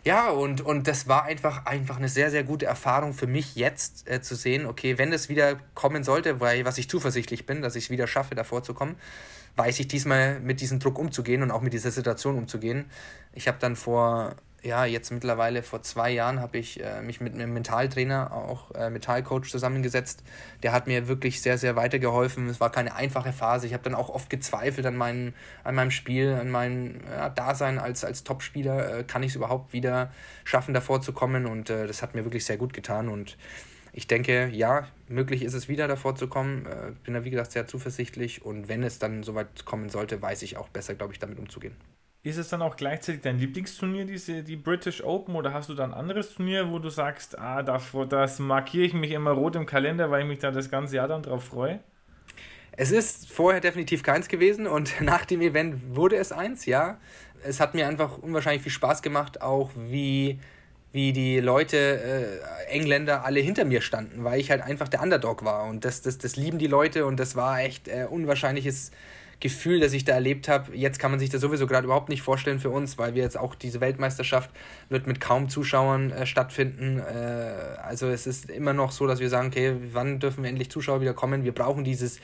[0.04, 4.06] Ja, und, und das war einfach, einfach eine sehr, sehr gute Erfahrung für mich jetzt
[4.06, 7.74] äh, zu sehen, okay, wenn es wieder kommen sollte, weil was ich zuversichtlich bin, dass
[7.74, 8.96] ich es wieder schaffe, davor zu kommen,
[9.56, 12.84] weiß ich diesmal mit diesem Druck umzugehen und auch mit dieser Situation umzugehen.
[13.32, 17.34] Ich habe dann vor ja, jetzt mittlerweile vor zwei Jahren habe ich äh, mich mit
[17.34, 20.22] einem Mentaltrainer, auch äh, Mentalcoach zusammengesetzt.
[20.62, 22.48] Der hat mir wirklich sehr, sehr weitergeholfen.
[22.48, 23.66] Es war keine einfache Phase.
[23.66, 25.34] Ich habe dann auch oft gezweifelt an, mein,
[25.64, 29.00] an meinem Spiel, an meinem ja, Dasein als, als Topspieler.
[29.00, 30.10] Äh, kann ich es überhaupt wieder
[30.44, 31.44] schaffen, davor zu kommen?
[31.44, 33.10] Und äh, das hat mir wirklich sehr gut getan.
[33.10, 33.36] Und
[33.92, 36.64] ich denke, ja, möglich ist es wieder davor zu kommen.
[36.64, 38.42] Äh, bin da, wie gesagt, sehr zuversichtlich.
[38.42, 41.76] Und wenn es dann soweit kommen sollte, weiß ich auch besser, glaube ich, damit umzugehen.
[42.24, 45.84] Ist es dann auch gleichzeitig dein Lieblingsturnier, diese, die British Open, oder hast du da
[45.84, 49.66] ein anderes Turnier, wo du sagst, ah, das, das markiere ich mich immer rot im
[49.66, 51.80] Kalender, weil ich mich da das ganze Jahr dann drauf freue?
[52.72, 56.98] Es ist vorher definitiv keins gewesen und nach dem Event wurde es eins, ja.
[57.42, 60.40] Es hat mir einfach unwahrscheinlich viel Spaß gemacht, auch wie,
[60.92, 65.44] wie die Leute, äh, Engländer, alle hinter mir standen, weil ich halt einfach der Underdog
[65.44, 65.64] war.
[65.66, 68.92] Und das, das, das lieben die Leute und das war echt äh, unwahrscheinliches
[69.40, 70.76] Gefühl, das ich da erlebt habe.
[70.76, 73.38] Jetzt kann man sich das sowieso gerade überhaupt nicht vorstellen für uns, weil wir jetzt
[73.38, 74.50] auch diese Weltmeisterschaft
[74.88, 76.98] wird mit kaum Zuschauern äh, stattfinden.
[76.98, 80.70] Äh, also es ist immer noch so, dass wir sagen, okay, wann dürfen wir endlich
[80.70, 81.44] Zuschauer wieder kommen?
[81.44, 82.20] Wir brauchen dieses,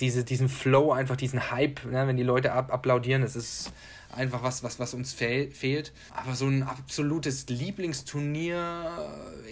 [0.00, 2.06] diese, diesen Flow, einfach diesen Hype, ne?
[2.06, 3.22] wenn die Leute ab applaudieren.
[3.22, 3.72] Das ist
[4.10, 5.92] einfach was, was, was uns fehl, fehlt.
[6.10, 8.90] Aber so ein absolutes Lieblingsturnier.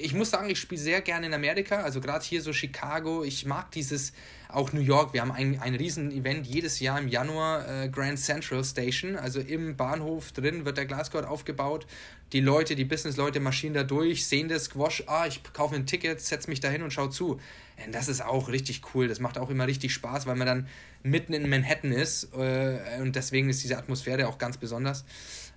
[0.00, 3.24] Ich muss sagen, ich spiele sehr gerne in Amerika, also gerade hier so Chicago.
[3.24, 4.12] Ich mag dieses
[4.52, 8.64] auch New York, wir haben ein, ein Riesen-Event jedes Jahr im Januar, äh, Grand Central
[8.64, 11.86] Station, also im Bahnhof drin wird der Glasgow aufgebaut.
[12.32, 16.20] Die Leute, die Business-Leute marschieren da durch, sehen das Squash, ah, ich kaufe ein Ticket,
[16.20, 17.40] setze mich da hin und schaue zu.
[17.84, 20.68] Und das ist auch richtig cool, das macht auch immer richtig Spaß, weil man dann
[21.02, 25.04] mitten in Manhattan ist äh, und deswegen ist diese Atmosphäre auch ganz besonders.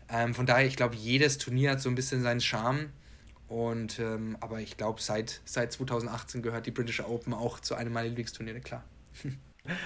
[0.10, 2.90] Ähm, von daher, ich glaube, jedes Turnier hat so ein bisschen seinen Charme.
[3.54, 7.94] Und, ähm, aber ich glaube, seit, seit 2018 gehört die British Open auch zu einem
[7.94, 8.84] meiner Lieblingsturniere, klar.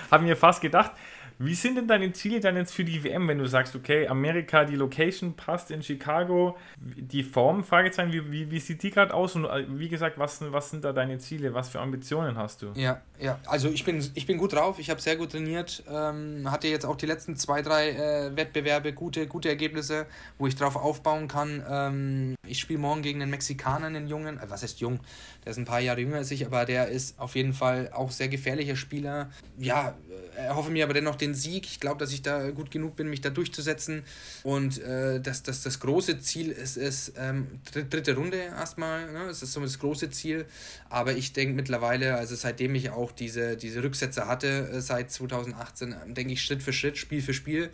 [0.09, 0.93] Haben mir fast gedacht.
[1.39, 4.65] Wie sind denn deine Ziele dann jetzt für die WM, wenn du sagst, okay, Amerika,
[4.65, 9.35] die Location passt in Chicago, die Form, Fragezeichen, wie, wie, wie sieht die gerade aus?
[9.35, 11.53] Und äh, wie gesagt, was, was sind da deine Ziele?
[11.53, 12.71] Was für Ambitionen hast du?
[12.73, 16.49] Ja, ja, also ich bin, ich bin gut drauf, ich habe sehr gut trainiert, ähm,
[16.49, 20.07] hatte jetzt auch die letzten zwei, drei äh, Wettbewerbe gute, gute Ergebnisse,
[20.39, 21.63] wo ich drauf aufbauen kann.
[21.69, 24.99] Ähm, ich spiele morgen gegen einen Mexikaner, einen Jungen, äh, was heißt jung,
[25.45, 28.09] der ist ein paar Jahre jünger als ich, aber der ist auf jeden Fall auch
[28.09, 29.29] sehr gefährlicher Spieler.
[29.59, 29.93] Ja,
[30.35, 31.65] erhoffe mir aber dennoch den Sieg.
[31.65, 34.03] Ich glaube, dass ich da gut genug bin, mich da durchzusetzen.
[34.43, 39.11] Und äh, das, das, das große Ziel ist es, ähm, dritte Runde erstmal.
[39.11, 39.25] Ne?
[39.27, 40.45] Das ist so das große Ziel.
[40.89, 45.91] Aber ich denke mittlerweile, also seitdem ich auch diese, diese Rücksätze hatte, äh, seit 2018,
[45.91, 47.69] äh, denke ich Schritt für Schritt, Spiel für Spiel.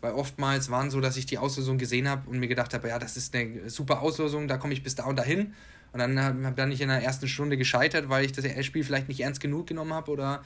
[0.00, 2.98] Weil oftmals waren so, dass ich die Auslosung gesehen habe und mir gedacht habe, ja,
[2.98, 5.54] das ist eine super Auslosung, da komme ich bis da und dahin.
[5.96, 9.08] Und dann habe dann ich in der ersten Stunde gescheitert, weil ich das Spiel vielleicht
[9.08, 10.42] nicht ernst genug genommen habe oder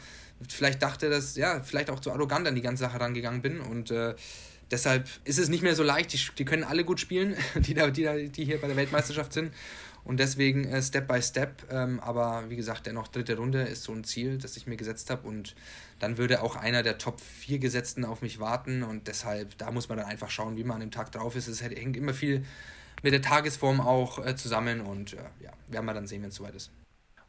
[0.48, 3.61] vielleicht dachte, dass, ja, vielleicht auch zu arrogant an die ganze Sache rangegangen bin.
[3.61, 4.14] Und äh,
[4.70, 6.12] deshalb ist es nicht mehr so leicht.
[6.12, 9.32] Die, die können alle gut spielen, die, da, die, da, die hier bei der Weltmeisterschaft
[9.32, 9.53] sind.
[10.05, 11.66] Und deswegen äh, Step by Step.
[11.68, 15.11] Ähm, aber wie gesagt, dennoch dritte Runde ist so ein Ziel, das ich mir gesetzt
[15.11, 15.26] habe.
[15.26, 15.57] Und
[15.98, 18.84] dann würde auch einer der Top 4 Gesetzten auf mich warten.
[18.84, 21.48] Und deshalb, da muss man dann einfach schauen, wie man an dem Tag drauf ist.
[21.48, 22.44] Es hängt immer viel
[23.03, 24.80] mit der Tagesform auch äh, zusammen.
[24.80, 26.70] Und äh, ja, werden wir dann sehen, wenn es soweit ist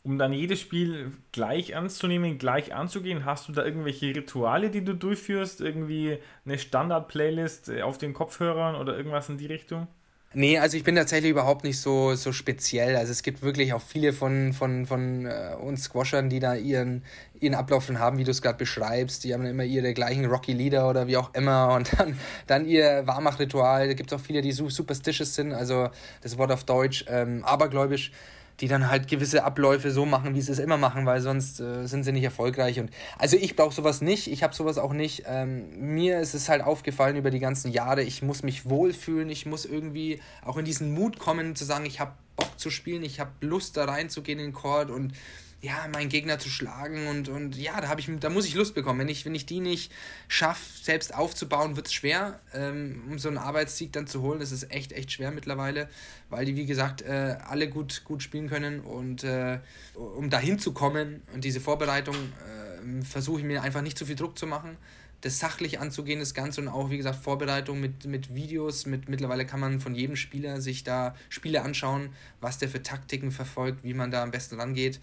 [0.04, 3.26] um dann jedes Spiel gleich ernst zu nehmen, gleich anzugehen?
[3.26, 5.62] Hast du da irgendwelche Rituale, die du durchführst?
[5.62, 9.88] Irgendwie eine Standard-Playlist äh, auf den Kopfhörern oder irgendwas in die Richtung?
[10.34, 12.96] Nee, also ich bin tatsächlich überhaupt nicht so, so speziell.
[12.96, 17.04] Also es gibt wirklich auch viele von, von, von äh, uns Squashern, die da ihren,
[17.42, 19.26] ihren Ablauf schon haben, wie du es gerade beschreibst.
[19.26, 22.18] Die haben immer ihre gleichen Rocky-Lieder oder wie auch immer und dann,
[22.48, 23.88] dann ihr Warmach-Ritual.
[23.88, 25.90] Da gibt es auch viele, die superstitious sind, also
[26.22, 28.14] das Wort auf Deutsch, ähm, abergläubisch
[28.62, 31.88] die dann halt gewisse Abläufe so machen, wie sie es immer machen, weil sonst äh,
[31.88, 32.80] sind sie nicht erfolgreich.
[32.80, 35.24] Und also ich brauche sowas nicht, ich habe sowas auch nicht.
[35.26, 39.48] Ähm, mir ist es halt aufgefallen über die ganzen Jahre, ich muss mich wohlfühlen, ich
[39.48, 43.20] muss irgendwie auch in diesen Mut kommen, zu sagen, ich habe Bock zu spielen, ich
[43.20, 45.14] habe Lust da reinzugehen in den Chord und
[45.62, 49.00] ja, meinen Gegner zu schlagen und, und ja, da, ich, da muss ich Lust bekommen.
[49.00, 49.92] Wenn ich, wenn ich die nicht
[50.28, 54.40] schaffe, selbst aufzubauen, wird es schwer, ähm, um so einen Arbeitssieg dann zu holen.
[54.40, 55.88] Das ist echt, echt schwer mittlerweile,
[56.30, 59.60] weil die, wie gesagt, äh, alle gut, gut spielen können und äh,
[59.94, 64.16] um dahin zu kommen und diese Vorbereitung äh, versuche ich mir einfach nicht zu viel
[64.16, 64.78] Druck zu machen
[65.22, 68.88] das sachlich anzugehen, das Ganze und auch, wie gesagt, Vorbereitung mit, mit Videos.
[68.88, 72.10] Mit, mittlerweile kann man von jedem Spieler sich da Spiele anschauen,
[72.42, 75.00] was der für Taktiken verfolgt, wie man da am besten rangeht.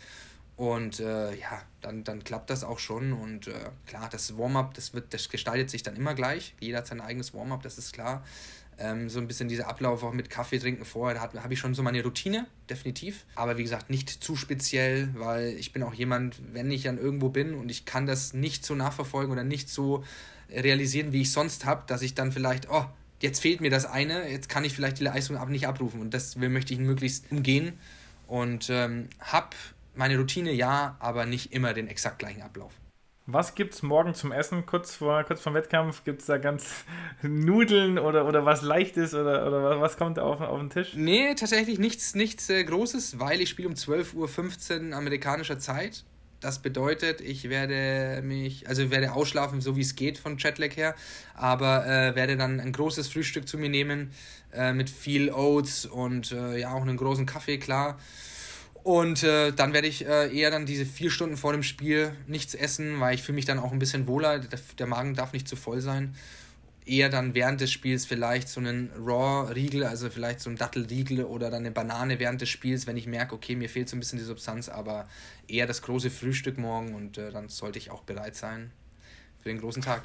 [0.59, 3.12] Und äh, ja, dann, dann klappt das auch schon.
[3.12, 3.52] Und äh,
[3.86, 6.56] klar, das Warm-up, das, das gestaltet sich dann immer gleich.
[6.59, 8.24] Jeder hat sein eigenes Warm-up, das ist klar.
[8.76, 11.74] Ähm, so ein bisschen dieser Ablauf auch mit Kaffee trinken vorher, da habe ich schon
[11.74, 13.24] so meine Routine, definitiv.
[13.36, 17.28] Aber wie gesagt, nicht zu speziell, weil ich bin auch jemand, wenn ich dann irgendwo
[17.28, 20.02] bin und ich kann das nicht so nachverfolgen oder nicht so
[20.50, 22.84] realisieren, wie ich sonst habe, dass ich dann vielleicht, oh,
[23.20, 26.00] jetzt fehlt mir das eine, jetzt kann ich vielleicht die Leistung aber nicht abrufen.
[26.00, 27.78] Und das möchte ich möglichst umgehen.
[28.26, 29.56] Und ähm, habe
[29.99, 32.72] meine Routine ja, aber nicht immer den exakt gleichen Ablauf.
[33.30, 36.03] Was gibt es morgen zum Essen, kurz vor kurz vor Wettkampf?
[36.05, 36.84] Gibt es da ganz
[37.20, 40.94] Nudeln oder, oder was Leichtes oder, oder was kommt da auf, auf den Tisch?
[40.94, 46.05] Nee, tatsächlich nichts, nichts äh, Großes, weil ich spiele um 12.15 Uhr amerikanischer Zeit.
[46.40, 50.94] Das bedeutet, ich werde mich, also werde ausschlafen, so wie es geht von Jetlag her,
[51.34, 54.12] aber äh, werde dann ein großes Frühstück zu mir nehmen
[54.55, 57.99] äh, mit viel Oats und äh, ja auch einen großen Kaffee, klar
[58.84, 62.54] Und äh, dann werde ich äh, eher dann diese vier Stunden vor dem Spiel nichts
[62.54, 64.38] essen, weil ich fühle mich dann auch ein bisschen wohler.
[64.38, 66.14] Der, der Magen darf nicht zu voll sein
[66.88, 71.50] eher dann während des Spiels vielleicht so einen Raw-Riegel, also vielleicht so ein Dattelriegel oder
[71.50, 74.18] dann eine Banane während des Spiels, wenn ich merke, okay, mir fehlt so ein bisschen
[74.18, 75.08] die Substanz, aber
[75.46, 78.72] eher das große Frühstück morgen und äh, dann sollte ich auch bereit sein
[79.49, 80.03] für den großen Tag.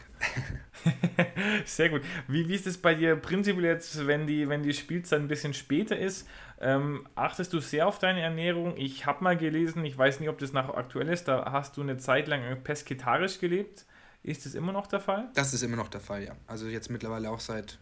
[1.66, 2.02] Sehr gut.
[2.28, 5.54] Wie, wie ist es bei dir prinzipiell jetzt, wenn die, wenn die Spielzeit ein bisschen
[5.54, 6.28] später ist?
[6.62, 8.78] Ähm, achtest du sehr auf deine Ernährung?
[8.78, 11.82] Ich habe mal gelesen, ich weiß nicht, ob das nach aktuell ist, da hast du
[11.82, 13.86] eine Zeit lang pesketarisch gelebt.
[14.24, 15.30] Ist das immer noch der Fall?
[15.34, 16.36] Das ist immer noch der Fall, ja.
[16.48, 17.80] Also jetzt mittlerweile auch seit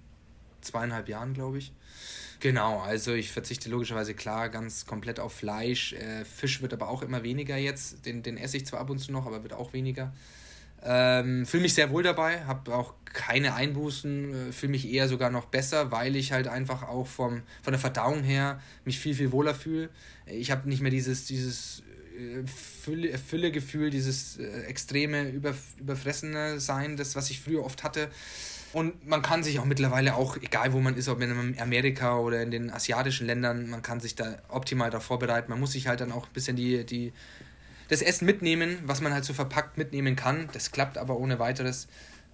[0.61, 1.73] zweieinhalb Jahren, glaube ich.
[2.39, 5.93] Genau, also ich verzichte logischerweise klar ganz komplett auf Fleisch.
[5.93, 8.07] Äh, Fisch wird aber auch immer weniger jetzt.
[8.07, 10.11] Den, den esse ich zwar ab und zu noch, aber wird auch weniger.
[10.83, 15.29] Ähm, fühle mich sehr wohl dabei, habe auch keine Einbußen, äh, fühle mich eher sogar
[15.29, 19.31] noch besser, weil ich halt einfach auch vom, von der Verdauung her mich viel, viel
[19.31, 19.89] wohler fühle.
[20.25, 21.83] Ich habe nicht mehr dieses, dieses
[22.45, 28.09] Fülle, Füllegefühl, dieses äh, extreme Über, Überfressene sein, das, was ich früher oft hatte.
[28.73, 32.41] Und man kann sich auch mittlerweile auch, egal wo man ist, ob in Amerika oder
[32.41, 35.49] in den asiatischen Ländern, man kann sich da optimal darauf vorbereiten.
[35.49, 37.11] Man muss sich halt dann auch ein bisschen die, die,
[37.91, 40.47] das Essen mitnehmen, was man halt so verpackt mitnehmen kann.
[40.53, 41.89] Das klappt aber ohne weiteres.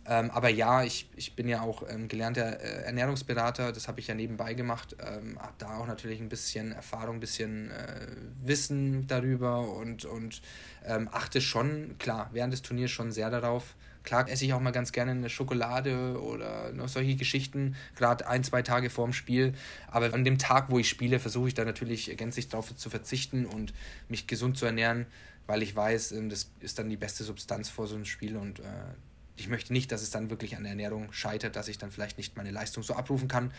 [0.06, 4.08] Ähm, aber ja, ich, ich bin ja auch ähm, gelernter äh, Ernährungsberater, das habe ich
[4.08, 8.08] ja nebenbei gemacht, ähm, habe da auch natürlich ein bisschen Erfahrung, ein bisschen äh,
[8.44, 10.44] Wissen darüber und, und
[10.86, 13.76] ähm, achte schon, klar, während des Turniers schon sehr darauf.
[14.04, 18.44] Klar esse ich auch mal ganz gerne eine Schokolade oder noch solche Geschichten, gerade ein,
[18.44, 19.54] zwei Tage vor dem Spiel.
[19.88, 23.46] Aber an dem Tag, wo ich spiele, versuche ich da natürlich gänzlich darauf zu verzichten
[23.46, 23.74] und
[24.08, 25.08] mich gesund zu ernähren,
[25.48, 28.60] weil ich weiß, ähm, das ist dann die beste Substanz vor so einem Spiel und
[28.60, 28.64] äh,
[29.38, 32.18] ich möchte nicht, dass es dann wirklich an der Ernährung scheitert, dass ich dann vielleicht
[32.18, 33.52] nicht meine Leistung so abrufen kann,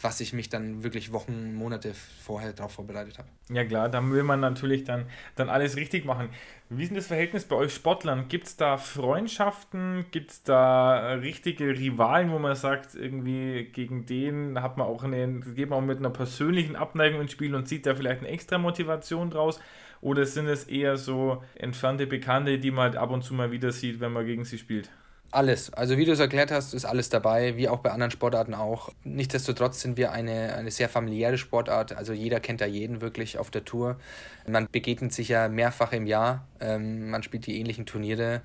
[0.00, 3.28] was ich mich dann wirklich Wochen, Monate vorher darauf vorbereitet habe.
[3.48, 6.28] Ja klar, da will man natürlich dann, dann alles richtig machen.
[6.68, 8.28] Wie ist denn das Verhältnis bei euch Sportlern?
[8.28, 10.04] Gibt es da Freundschaften?
[10.10, 15.40] Gibt es da richtige Rivalen, wo man sagt, irgendwie gegen den hat man auch eine,
[15.40, 18.58] geht man auch mit einer persönlichen Abneigung ins Spiel und zieht da vielleicht eine extra
[18.58, 19.60] Motivation draus?
[20.00, 23.72] Oder sind es eher so entfernte Bekannte, die man halt ab und zu mal wieder
[23.72, 24.90] sieht, wenn man gegen sie spielt?
[25.32, 25.72] Alles.
[25.72, 28.90] Also wie du es erklärt hast, ist alles dabei, wie auch bei anderen Sportarten auch.
[29.02, 31.96] Nichtsdestotrotz sind wir eine, eine sehr familiäre Sportart.
[31.96, 33.98] Also jeder kennt da jeden wirklich auf der Tour.
[34.46, 36.46] Man begegnet sich ja mehrfach im Jahr.
[36.60, 38.42] Ähm, man spielt die ähnlichen Turniere.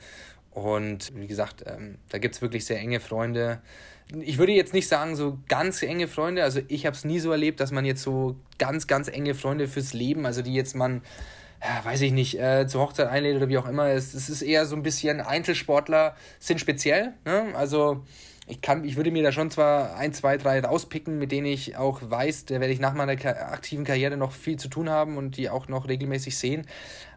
[0.49, 3.61] Und wie gesagt, ähm, da gibt es wirklich sehr enge Freunde.
[4.19, 6.43] Ich würde jetzt nicht sagen, so ganz enge Freunde.
[6.43, 9.67] Also ich habe es nie so erlebt, dass man jetzt so ganz, ganz enge Freunde
[9.67, 11.01] fürs Leben, also die jetzt man
[11.63, 13.87] ja, weiß ich nicht, äh, zur Hochzeit einlädt oder wie auch immer.
[13.87, 17.13] Es, es ist eher so ein bisschen Einzelsportler sind speziell.
[17.23, 17.53] Ne?
[17.55, 18.03] Also
[18.47, 21.77] ich kann, ich würde mir da schon zwar ein, zwei, drei rauspicken, mit denen ich
[21.77, 25.37] auch weiß, da werde ich nach meiner aktiven Karriere noch viel zu tun haben und
[25.37, 26.65] die auch noch regelmäßig sehen.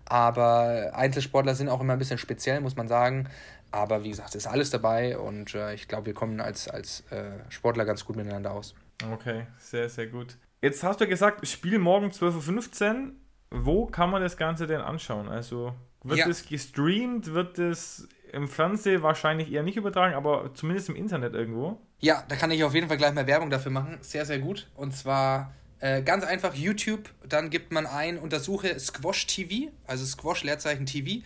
[0.05, 3.29] Aber Einzelsportler sind auch immer ein bisschen speziell, muss man sagen.
[3.71, 7.33] Aber wie gesagt, ist alles dabei und äh, ich glaube, wir kommen als, als äh,
[7.49, 8.75] Sportler ganz gut miteinander aus.
[9.11, 10.37] Okay, sehr, sehr gut.
[10.61, 13.13] Jetzt hast du gesagt, Spiel morgen 12.15 Uhr.
[13.57, 15.29] Wo kann man das Ganze denn anschauen?
[15.29, 16.29] Also wird ja.
[16.29, 17.33] es gestreamt?
[17.33, 21.79] Wird es im Fernsehen wahrscheinlich eher nicht übertragen, aber zumindest im Internet irgendwo?
[22.01, 23.99] Ja, da kann ich auf jeden Fall gleich mal Werbung dafür machen.
[24.01, 24.69] Sehr, sehr gut.
[24.75, 30.43] Und zwar äh, ganz einfach YouTube, dann gibt man ein, untersuche Squash TV, also Squash
[30.43, 31.22] Leerzeichen TV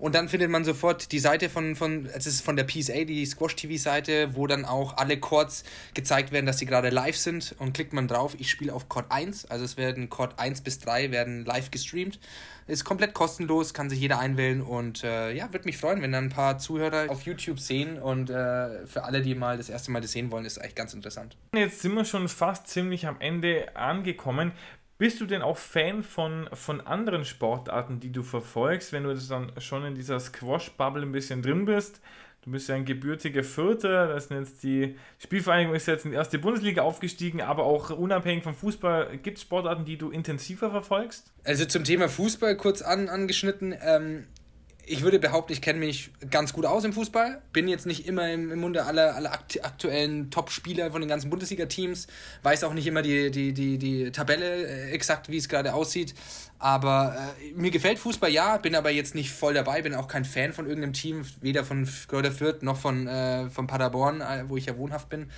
[0.00, 3.26] und dann findet man sofort die Seite von, von es ist von der PSA, die
[3.26, 7.54] Squash TV-Seite, wo dann auch alle Chords gezeigt werden, dass sie gerade live sind.
[7.58, 9.44] Und klickt man drauf, ich spiele auf Chord 1.
[9.50, 12.18] Also es werden Chord 1 bis 3 werden live gestreamt.
[12.70, 16.24] Ist komplett kostenlos, kann sich jeder einwählen und äh, ja, würde mich freuen, wenn dann
[16.24, 20.00] ein paar Zuhörer auf YouTube sehen und äh, für alle, die mal das erste Mal
[20.00, 21.36] das sehen wollen, ist eigentlich ganz interessant.
[21.52, 24.52] Jetzt sind wir schon fast ziemlich am Ende angekommen.
[24.98, 29.50] Bist du denn auch Fan von, von anderen Sportarten, die du verfolgst, wenn du dann
[29.58, 32.00] schon in dieser Squash-Bubble ein bisschen drin bist?
[32.42, 36.38] Du bist ja ein gebürtiger Vierter, das nennt die Spielvereinigung ist jetzt in die erste
[36.38, 41.32] Bundesliga aufgestiegen, aber auch unabhängig vom Fußball, gibt es Sportarten, die du intensiver verfolgst?
[41.44, 43.74] Also zum Thema Fußball kurz an, angeschnitten.
[43.82, 44.26] Ähm,
[44.86, 47.40] ich würde behaupten, ich kenne mich ganz gut aus im Fußball.
[47.52, 52.06] Bin jetzt nicht immer im, im Munde aller, aller aktuellen Top-Spieler von den ganzen Bundesliga-Teams.
[52.42, 56.14] Weiß auch nicht immer die, die, die, die Tabelle äh, exakt, wie es gerade aussieht.
[56.58, 58.56] Aber äh, mir gefällt Fußball, ja.
[58.58, 59.82] Bin aber jetzt nicht voll dabei.
[59.82, 61.24] Bin auch kein Fan von irgendeinem Team.
[61.40, 65.30] Weder von Görder Fürth noch von, äh, von Paderborn, äh, wo ich ja wohnhaft bin.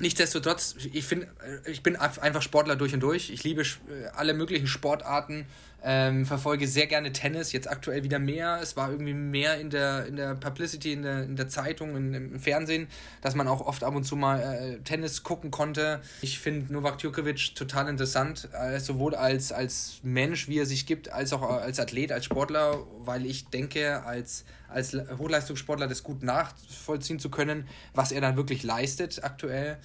[0.00, 1.26] Nichtsdestotrotz, ich finde,
[1.66, 3.30] äh, ich bin einfach Sportler durch und durch.
[3.30, 5.46] Ich liebe äh, alle möglichen Sportarten,
[5.82, 8.58] ähm, verfolge sehr gerne Tennis, jetzt aktuell wieder mehr.
[8.60, 12.14] Es war irgendwie mehr in der, in der Publicity, in der, in der Zeitung, in,
[12.14, 12.88] im Fernsehen,
[13.22, 16.00] dass man auch oft ab und zu mal äh, Tennis gucken konnte.
[16.20, 21.12] Ich finde Novak Djokovic total interessant, äh, sowohl als, als Mensch, wie er sich gibt,
[21.12, 27.18] als auch als Athlet, als Sportler, weil ich denke, als, als Hochleistungssportler das gut nachvollziehen
[27.18, 29.78] zu können, was er dann wirklich leistet aktuell.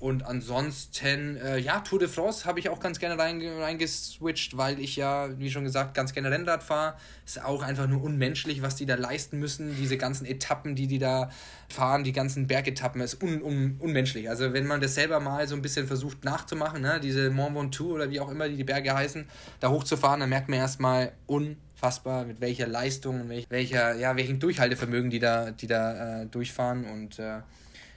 [0.00, 4.96] Und ansonsten, äh, ja, Tour de France habe ich auch ganz gerne reingeswitcht, weil ich
[4.96, 6.94] ja, wie schon gesagt, ganz gerne Rennrad fahre.
[7.26, 9.76] Ist auch einfach nur unmenschlich, was die da leisten müssen.
[9.76, 11.30] Diese ganzen Etappen, die die da
[11.68, 14.30] fahren, die ganzen Bergetappen, ist un, un, unmenschlich.
[14.30, 17.92] Also wenn man das selber mal so ein bisschen versucht nachzumachen, ne, diese Mont Ventoux
[17.92, 19.26] oder wie auch immer die, die Berge heißen,
[19.60, 25.10] da hochzufahren, dann merkt man erstmal unfassbar, mit welcher Leistung und welcher, ja, welchen Durchhaltevermögen
[25.10, 27.40] die da, die da äh, durchfahren und äh,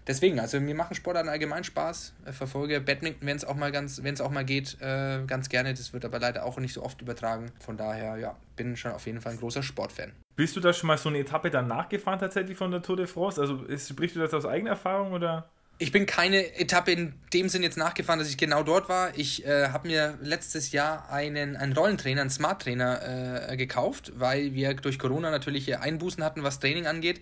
[0.08, 2.14] deswegen, also mir machen Sportarten allgemein Spaß.
[2.30, 5.50] Ich verfolge Badminton, wenn es auch mal ganz, wenn es auch mal geht, äh, ganz
[5.50, 5.74] gerne.
[5.74, 7.52] Das wird aber leider auch nicht so oft übertragen.
[7.60, 10.14] Von daher, ja, bin schon auf jeden Fall ein großer Sportfan.
[10.36, 13.08] Bist du da schon mal so eine Etappe dann nachgefahren tatsächlich von der Tour de
[13.08, 13.40] France?
[13.40, 15.50] Also sprichst du das aus eigener Erfahrung oder?
[15.80, 19.18] Ich bin keine Etappe in dem Sinn jetzt nachgefahren, dass ich genau dort war.
[19.18, 24.54] Ich äh, habe mir letztes Jahr einen, einen Rollentrainer, einen Smart Trainer äh, gekauft, weil
[24.54, 27.22] wir durch Corona natürlich Einbußen hatten, was Training angeht.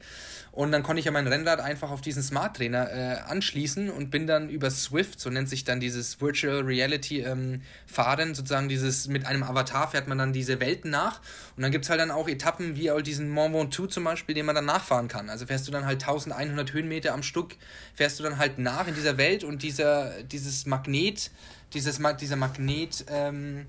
[0.51, 4.11] Und dann konnte ich ja mein Rennrad einfach auf diesen Smart Trainer äh, anschließen und
[4.11, 9.07] bin dann über Swift, so nennt sich dann dieses Virtual Reality ähm, Fahren, sozusagen dieses
[9.07, 11.21] mit einem Avatar fährt man dann diese Welten nach.
[11.55, 14.35] Und dann gibt es halt dann auch Etappen wie auch diesen Mont Ventoux zum Beispiel,
[14.35, 15.29] den man dann nachfahren kann.
[15.29, 17.55] Also fährst du dann halt 1100 Höhenmeter am Stück,
[17.95, 21.31] fährst du dann halt nach in dieser Welt und dieser, dieses Magnet,
[21.73, 23.65] dieses, dieser Magnet, ähm,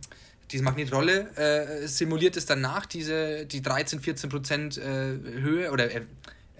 [0.51, 5.91] diese Magnetrolle äh, simuliert es dann nach, diese, die 13, 14 Prozent äh, Höhe oder
[5.91, 6.03] äh,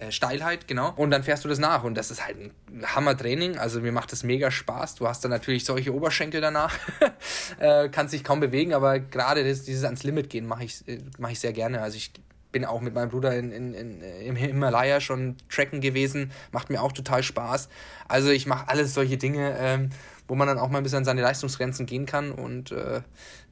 [0.03, 0.91] äh, Steilheit, genau.
[0.95, 2.51] Und dann fährst du das nach und das ist halt ein
[2.83, 3.57] Hammer-Training.
[3.57, 4.95] Also mir macht das mega Spaß.
[4.95, 6.77] Du hast dann natürlich solche Oberschenkel danach,
[7.59, 11.29] äh, kannst dich kaum bewegen, aber gerade dieses ans Limit gehen mache ich, äh, mach
[11.29, 11.81] ich sehr gerne.
[11.81, 12.11] Also ich
[12.53, 16.81] bin auch mit meinem Bruder in, in, in, im Himalaya schon tracken gewesen, macht mir
[16.81, 17.67] auch total Spaß.
[18.07, 19.89] Also ich mache alles solche Dinge, ähm,
[20.29, 23.01] wo man dann auch mal ein bisschen an seine Leistungsgrenzen gehen kann und äh,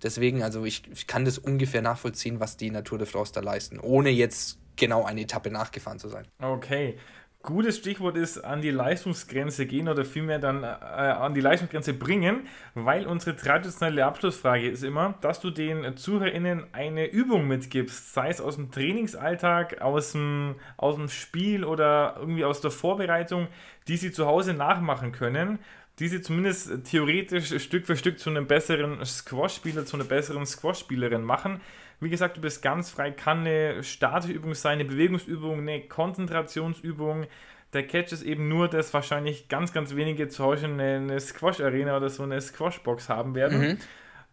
[0.01, 3.77] deswegen, also ich, ich kann das ungefähr nachvollziehen, was die Natur de France da leisten,
[3.77, 6.25] ohne jetzt genau eine Etappe nachgefahren zu sein.
[6.39, 6.97] Okay.
[7.43, 12.47] Gutes Stichwort ist an die Leistungsgrenze gehen oder vielmehr dann äh, an die Leistungsgrenze bringen,
[12.75, 18.41] weil unsere traditionelle Abschlussfrage ist immer, dass du den ZuhörerInnen eine Übung mitgibst, sei es
[18.41, 23.47] aus dem Trainingsalltag, aus dem, aus dem Spiel oder irgendwie aus der Vorbereitung,
[23.87, 25.57] die sie zu Hause nachmachen können
[25.99, 31.21] die sie zumindest theoretisch Stück für Stück zu einem besseren Squash-Spieler, zu einer besseren Squash-Spielerin
[31.21, 31.61] machen.
[32.01, 37.27] Wie gesagt, du bist ganz frei, kann eine statische Übung sein, eine Bewegungsübung, eine Konzentrationsübung.
[37.73, 41.95] Der Catch ist eben nur, dass wahrscheinlich ganz, ganz wenige zu Hause eine, eine Squash-Arena
[41.95, 43.59] oder so eine Squash-Box haben werden.
[43.61, 43.77] Mhm.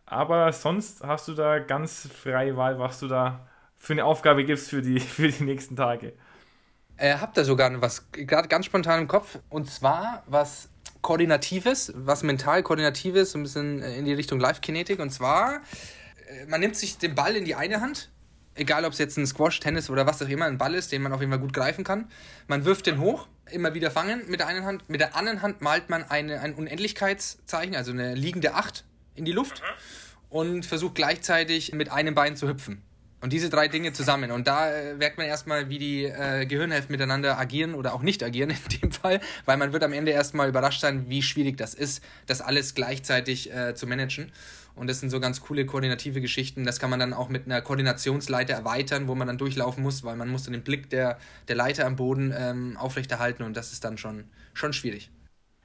[0.06, 3.46] Aber sonst hast du da ganz freie Wahl, was du da
[3.76, 6.14] für eine Aufgabe gibst für die, für die nächsten Tage.
[6.96, 10.70] Äh, habt ihr sogar was gerade ganz spontan im Kopf und zwar was
[11.02, 15.60] Koordinatives, was mental Koordinatives, so ein bisschen äh, in die Richtung Live-Kinetik und zwar
[16.48, 18.10] man nimmt sich den Ball in die eine Hand,
[18.54, 21.02] egal ob es jetzt ein Squash, Tennis oder was auch immer ein Ball ist, den
[21.02, 22.10] man auf jeden Fall gut greifen kann.
[22.46, 24.88] Man wirft den hoch, immer wieder fangen mit der einen Hand.
[24.88, 29.32] Mit der anderen Hand malt man eine, ein Unendlichkeitszeichen, also eine liegende Acht in die
[29.32, 29.62] Luft
[30.28, 32.82] und versucht gleichzeitig mit einem Bein zu hüpfen.
[33.20, 34.30] Und diese drei Dinge zusammen.
[34.30, 38.22] Und da äh, merkt man erstmal, wie die äh, Gehirnhälften miteinander agieren oder auch nicht
[38.22, 41.74] agieren in dem Fall, weil man wird am Ende erstmal überrascht sein, wie schwierig das
[41.74, 44.30] ist, das alles gleichzeitig äh, zu managen.
[44.78, 46.64] Und das sind so ganz coole koordinative Geschichten.
[46.64, 50.16] Das kann man dann auch mit einer Koordinationsleiter erweitern, wo man dann durchlaufen muss, weil
[50.16, 51.18] man muss dann den Blick der,
[51.48, 54.24] der Leiter am Boden ähm, aufrechterhalten und das ist dann schon,
[54.54, 55.10] schon schwierig.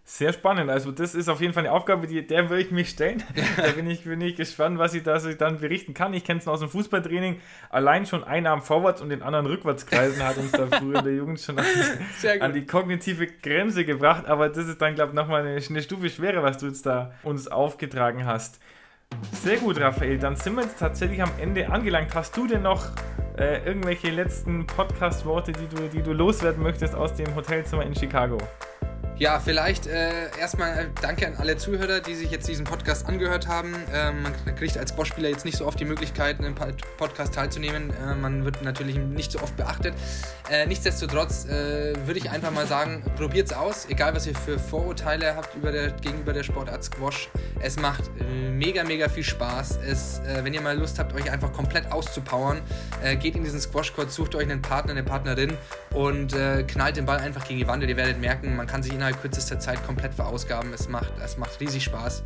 [0.05, 0.70] Sehr spannend.
[0.70, 3.24] Also das ist auf jeden Fall eine Aufgabe, die, der würde ich mich stellen.
[3.57, 6.14] da bin ich, bin ich gespannt, was ich da dann berichten kann.
[6.14, 7.39] Ich kenne es aus dem Fußballtraining.
[7.70, 11.05] Allein schon einen Arm vorwärts und den anderen rückwärts kreisen hat uns da früher in
[11.05, 11.66] der Jugend schon an,
[12.41, 14.26] an, die kognitive Grenze gebracht.
[14.26, 17.14] Aber das ist dann, glaube ich, nochmal eine, eine Stufe schwerer, was du jetzt da
[17.24, 18.59] uns aufgetragen hast.
[19.32, 20.18] Sehr gut, Raphael.
[20.18, 22.16] Dann sind wir jetzt tatsächlich am Ende angelangt.
[22.16, 22.91] Hast du denn noch
[23.38, 28.38] äh, irgendwelche letzten Podcast-Worte, die du, die du loswerden möchtest aus dem Hotelzimmer in Chicago?
[29.20, 33.76] Ja, vielleicht äh, erstmal danke an alle Zuhörer, die sich jetzt diesen Podcast angehört haben.
[33.93, 36.55] Ähm, man kriegt als Bossspieler jetzt nicht so oft die Möglichkeit, in einem
[36.97, 37.91] Podcast teilzunehmen.
[37.91, 39.93] Äh, man wird natürlich nicht so oft beachtet.
[40.49, 44.57] Äh, nichtsdestotrotz äh, würde ich einfach mal sagen, probiert es aus, egal was ihr für
[44.57, 47.30] Vorurteile habt über der, gegenüber der Sportart Squash.
[47.61, 49.78] Es macht äh, mega, mega viel Spaß.
[49.88, 52.61] Es, äh, wenn ihr mal Lust habt, euch einfach komplett auszupowern,
[53.20, 55.57] geht in diesen Squash-Court, sucht euch einen Partner, eine Partnerin
[55.91, 56.34] und
[56.68, 59.22] knallt den Ball einfach gegen die Wand ihr werdet merken, man kann sich in innerhalb
[59.22, 60.72] kürzester Zeit komplett verausgaben.
[60.74, 62.24] Es macht, es macht riesig Spaß.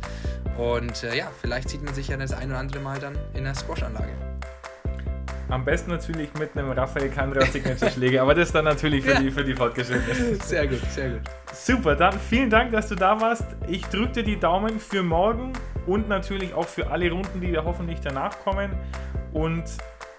[0.56, 3.44] Und äh, ja, vielleicht sieht man sich ja das ein oder andere Mal dann in
[3.44, 4.12] der Squash-Anlage.
[5.48, 9.20] Am besten natürlich mit einem Raphael Kandra Signature-Schläger, aber das dann natürlich für, ja.
[9.20, 10.38] die, für die Fortgeschrittenen.
[10.40, 11.20] Sehr gut, sehr gut.
[11.52, 13.46] Super, dann vielen Dank, dass du da warst.
[13.66, 15.54] Ich drücke dir die Daumen für morgen
[15.86, 18.70] und natürlich auch für alle Runden, die da hoffentlich danach kommen.
[19.32, 19.64] Und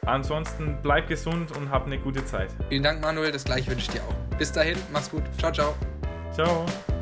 [0.05, 2.49] ansonsten bleib gesund und hab eine gute Zeit.
[2.67, 3.31] Vielen Dank, Manuel.
[3.31, 4.37] Das gleiche wünsche ich dir auch.
[4.37, 5.23] Bis dahin, mach's gut.
[5.37, 5.75] Ciao, ciao.
[6.39, 6.98] Ciao.